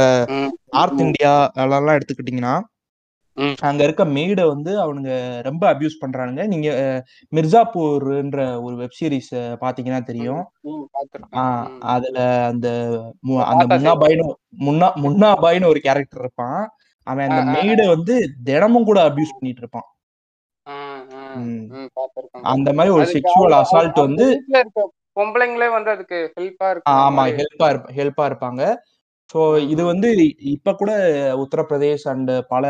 நார்த் 0.71 1.01
இந்தியா 1.01 1.33
அதெல்லாம் 1.55 1.99
எடுத்துக்கிட்டீங்கன்னா. 1.99 2.55
அங்க 3.61 3.83
இருக்க 3.83 4.05
மெய்டை 4.09 4.47
வந்து 4.47 4.73
அவனுங்க 4.83 5.11
ரொம்ப 5.43 5.75
அபியூஸ் 5.75 6.01
பண்றானுங்க. 6.01 6.47
நீங்க 6.47 6.69
மிர்சாப்பூர்ன்ற 7.33 8.63
ஒரு 8.63 8.77
வெப் 8.77 8.97
சீரிஸ் 9.01 9.33
பாத்தீங்கன்னா 9.63 10.03
தெரியும். 10.03 10.43
ஆஹ். 11.43 11.67
அதுல 11.89 12.19
அந்த 12.47 12.69
அந்த 13.53 13.65
முன்னா 13.67 13.93
சைடு 13.93 14.03
பாய்னு 14.05 14.27
முன்னா 14.61 14.89
முன்னா 15.05 15.31
பாய்னு 15.45 15.67
ஒரு 15.67 15.81
கேரக்டர் 15.81 16.21
இருப்பான். 16.21 16.61
அவன் 17.07 17.31
அந்த 17.31 17.43
மெய்டை 17.57 17.87
வந்து 17.89 18.15
தினமும் 18.45 18.85
கூட 18.85 19.01
அபியூஸ் 19.09 19.37
பண்ணிட்டு 19.37 19.63
இருப்பான். 19.65 19.89
அந்த 22.51 22.69
மாதிரி 22.73 22.91
ஒரு 22.97 23.07
செக்ஷுவல் 23.15 23.57
அசால்ட் 23.61 23.99
வந்து 24.07 24.27
பொம்பளைங்களே 25.17 25.69
வந்து 25.75 25.91
அதுக்கு 25.91 26.19
ஹெல்ப்பா 26.37 26.67
ஆ, 26.67 26.73
இருக்கு 26.73 26.93
ஆமா 27.03 27.23
ஹெல்ப்பா 27.39 27.69
ஹெல்ப்பா 27.99 28.25
இருப்பாங்க. 28.31 28.63
ஸோ 29.31 29.39
இது 29.67 29.83
வந்து 29.85 30.09
இப்ப 30.55 30.75
கூட 30.75 30.91
உத்தரப்பிரதேஷ் 31.45 32.05
அண்ட் 32.13 32.33
பல 32.49 32.65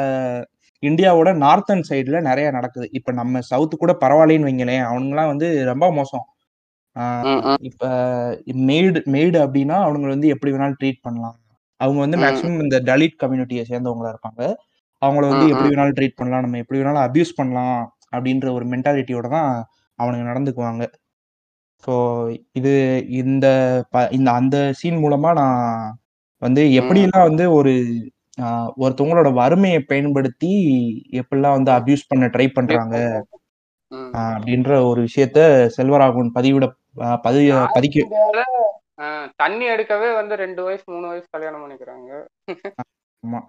இந்தியாவோட 0.83 1.31
நார்த்தன் 1.43 1.85
சைடுல 1.89 2.19
நிறைய 2.21 2.47
நடக்குது. 2.51 2.87
இப்ப 2.93 3.13
நம்ம 3.13 3.41
சவுத் 3.51 3.75
கூட 3.77 3.93
பரவாயில்லைன்னு 4.03 4.49
வைங்களேன் 4.49 4.85
அவனுங்கலாம் 4.89 5.33
வந்து 5.33 5.49
ரொம்ப 5.65 5.87
மோசம். 5.93 6.25
இப்ப 7.63 7.85
மெய்டு 8.69 9.01
மெய்டு 9.15 9.39
அப்படின்னா 9.45 9.77
அவனுங்க 9.85 10.15
வந்து 10.15 10.29
எப்படி 10.35 10.53
வேணாலும் 10.53 10.81
ட்ரீட் 10.81 11.03
பண்ணலாம். 11.03 11.37
அவங்க 11.81 11.99
வந்து. 12.01 12.19
மேக்ஸிமம் 12.23 12.63
இந்த 12.65 12.79
தலித் 12.91 13.21
கம்யூனிட்டியை 13.23 13.65
சேர்ந்தவங்களா 13.71 14.13
இருப்பாங்க. 14.15 14.43
அவங்கள 15.03 15.25
வந்து 15.31 15.47
எப்படி. 15.53 15.69
வேணாலும் 15.73 15.97
ட்ரீட் 15.99 16.19
பண்ணலாம். 16.19 16.45
நம்ம 16.47 16.61
எப்படி 16.63 16.81
வேணாலும் 16.81 17.05
அபியூஸ் 17.07 17.39
பண்ணலாம். 17.41 17.81
அப்படின்ற 18.13 18.47
ஒரு 18.53 18.65
மென்டாலிட்டியோட 18.67 19.29
தான் 19.31 19.51
அவனுங்க 19.99 20.25
நடந்துக்குவாங்க 20.25 20.85
ஸோ 21.85 21.95
இது 22.53 22.73
இந்த 23.17 23.47
ப- 23.91 24.11
இந்த 24.13 24.29
அந்த 24.33 24.57
சீன் 24.73 25.03
மூலமா 25.03 25.31
நான் 25.35 25.61
வந்து. 26.43 26.63
எப்படிலாம் 26.79 27.29
வந்து 27.29 27.45
ஒரு 27.53 27.73
ஒருத்தவங்களோட 28.81 29.29
வறுமையை 29.33 29.81
பயன்படுத்தி 29.83 30.51
எப்படிலாம் 31.13 31.57
வந்து. 31.57 31.71
அபியூஸ் 31.73 32.09
பண்ண 32.09 32.27
ட்ரை 32.27 32.47
பண்றாங்க 32.51 32.97
அப்படின்ற 34.23 34.71
ஒரு 34.87 35.01
விஷயத்த 35.03 35.41
செல்வராகவன் 35.77 36.31
பதிவிட 36.35 36.67
பதி 37.23 37.43
பதிக்க 37.75 38.05
தண்ணி 39.39 39.65
எடுக்கவே 39.69 40.09
வந்து 40.15 40.35
ரெண்டு 40.37 40.61
வயசு 40.63 40.85
மூணு 40.87 41.07
வயசு 41.09 41.27
கல்யாணம் 41.31 41.63
பண்ணிக்கிறாங்க 41.63 42.11
ஆமா. 43.23 43.41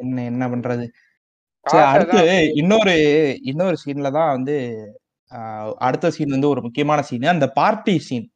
என்ன 0.00 0.24
என்ன 0.24 0.44
பண்றது 0.48 0.84
சரி 1.66 1.84
அடுத்து 1.92 2.20
இன்னொரு 2.60 2.94
இன்னொரு 3.50 3.76
சீன்ல 3.84 4.08
தான் 4.18 4.32
வந்து 4.36 4.56
அடுத்த 5.86 6.06
சீன் 6.16 6.34
வந்து 6.36 6.52
ஒரு 6.52 6.60
முக்கியமான 6.66 7.00
சீன் 7.08 7.32
அந்த 7.34 7.46
பார்ட்டி 7.58 7.94
சீன் 8.08 8.28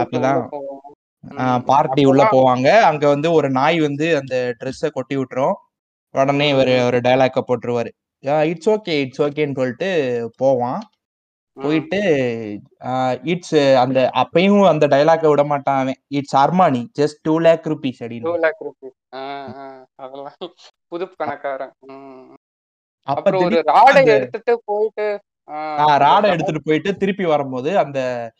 அப்பதான். 0.00 0.42
பார்ட்டி 1.70 2.02
உள்ள 2.10 2.22
போவாங்க. 2.34 2.68
அங்க 2.90 3.04
வந்து 3.14 3.28
ஒரு 3.38 3.48
நாய் 3.58 3.78
வந்து 3.80 4.06
அந்த 4.20 4.34
ட்ரெஸ்ஸை 4.60 4.88
கொட்டி 4.96 5.16
விட்டுரும். 5.16 5.56
உடனே 6.14 6.46
இவர் 6.54 6.72
ஒரு 6.86 6.98
டைலாக்க 7.06 7.40
போட்டுருவாரு. 7.48 7.90
இட்ஸ் 8.50 8.70
ஓகே 8.74 8.94
இட்ஸ் 9.04 9.22
ஓகேன்னு 9.26 9.58
சொல்லிட்டு 9.60 9.90
போவான். 10.42 10.80
போயிட்டு 11.54 11.98
இட்ஸ் 13.22 13.54
அந்த 13.54 14.10
அப்பயும் 14.14 14.68
அந்த 14.68 14.86
டைலாக்க 14.86 15.28
விட 15.28 15.44
மாட்டான் 15.44 15.80
அவன். 15.80 15.94
It's 16.08 16.36
Armani 16.36 16.88
just 16.98 17.20
two 17.22 17.38
lakh 17.38 17.66
rupees 17.66 17.98
two 17.98 18.04
அப்படின்னு 18.04 18.38
லேக் 18.44 18.62
ருபீஸ் 18.64 18.96
அதெல்லாம் 19.94 20.36
புது. 20.88 21.06
அப்ப 21.08 21.26
அப்புறம் 23.08 23.44
ஒரு 23.44 23.62
ராடை 23.66 24.06
எடுத்துட்டு 24.06 24.62
போயிட்டு 24.64 25.20
ராடை 26.04 26.24
எடுத்துட்டு 26.24 26.62
போயிட்டு 26.64 26.96
திருப்பி 26.96 27.24
வரும்போது 27.24 27.78
அந்த 27.78 28.32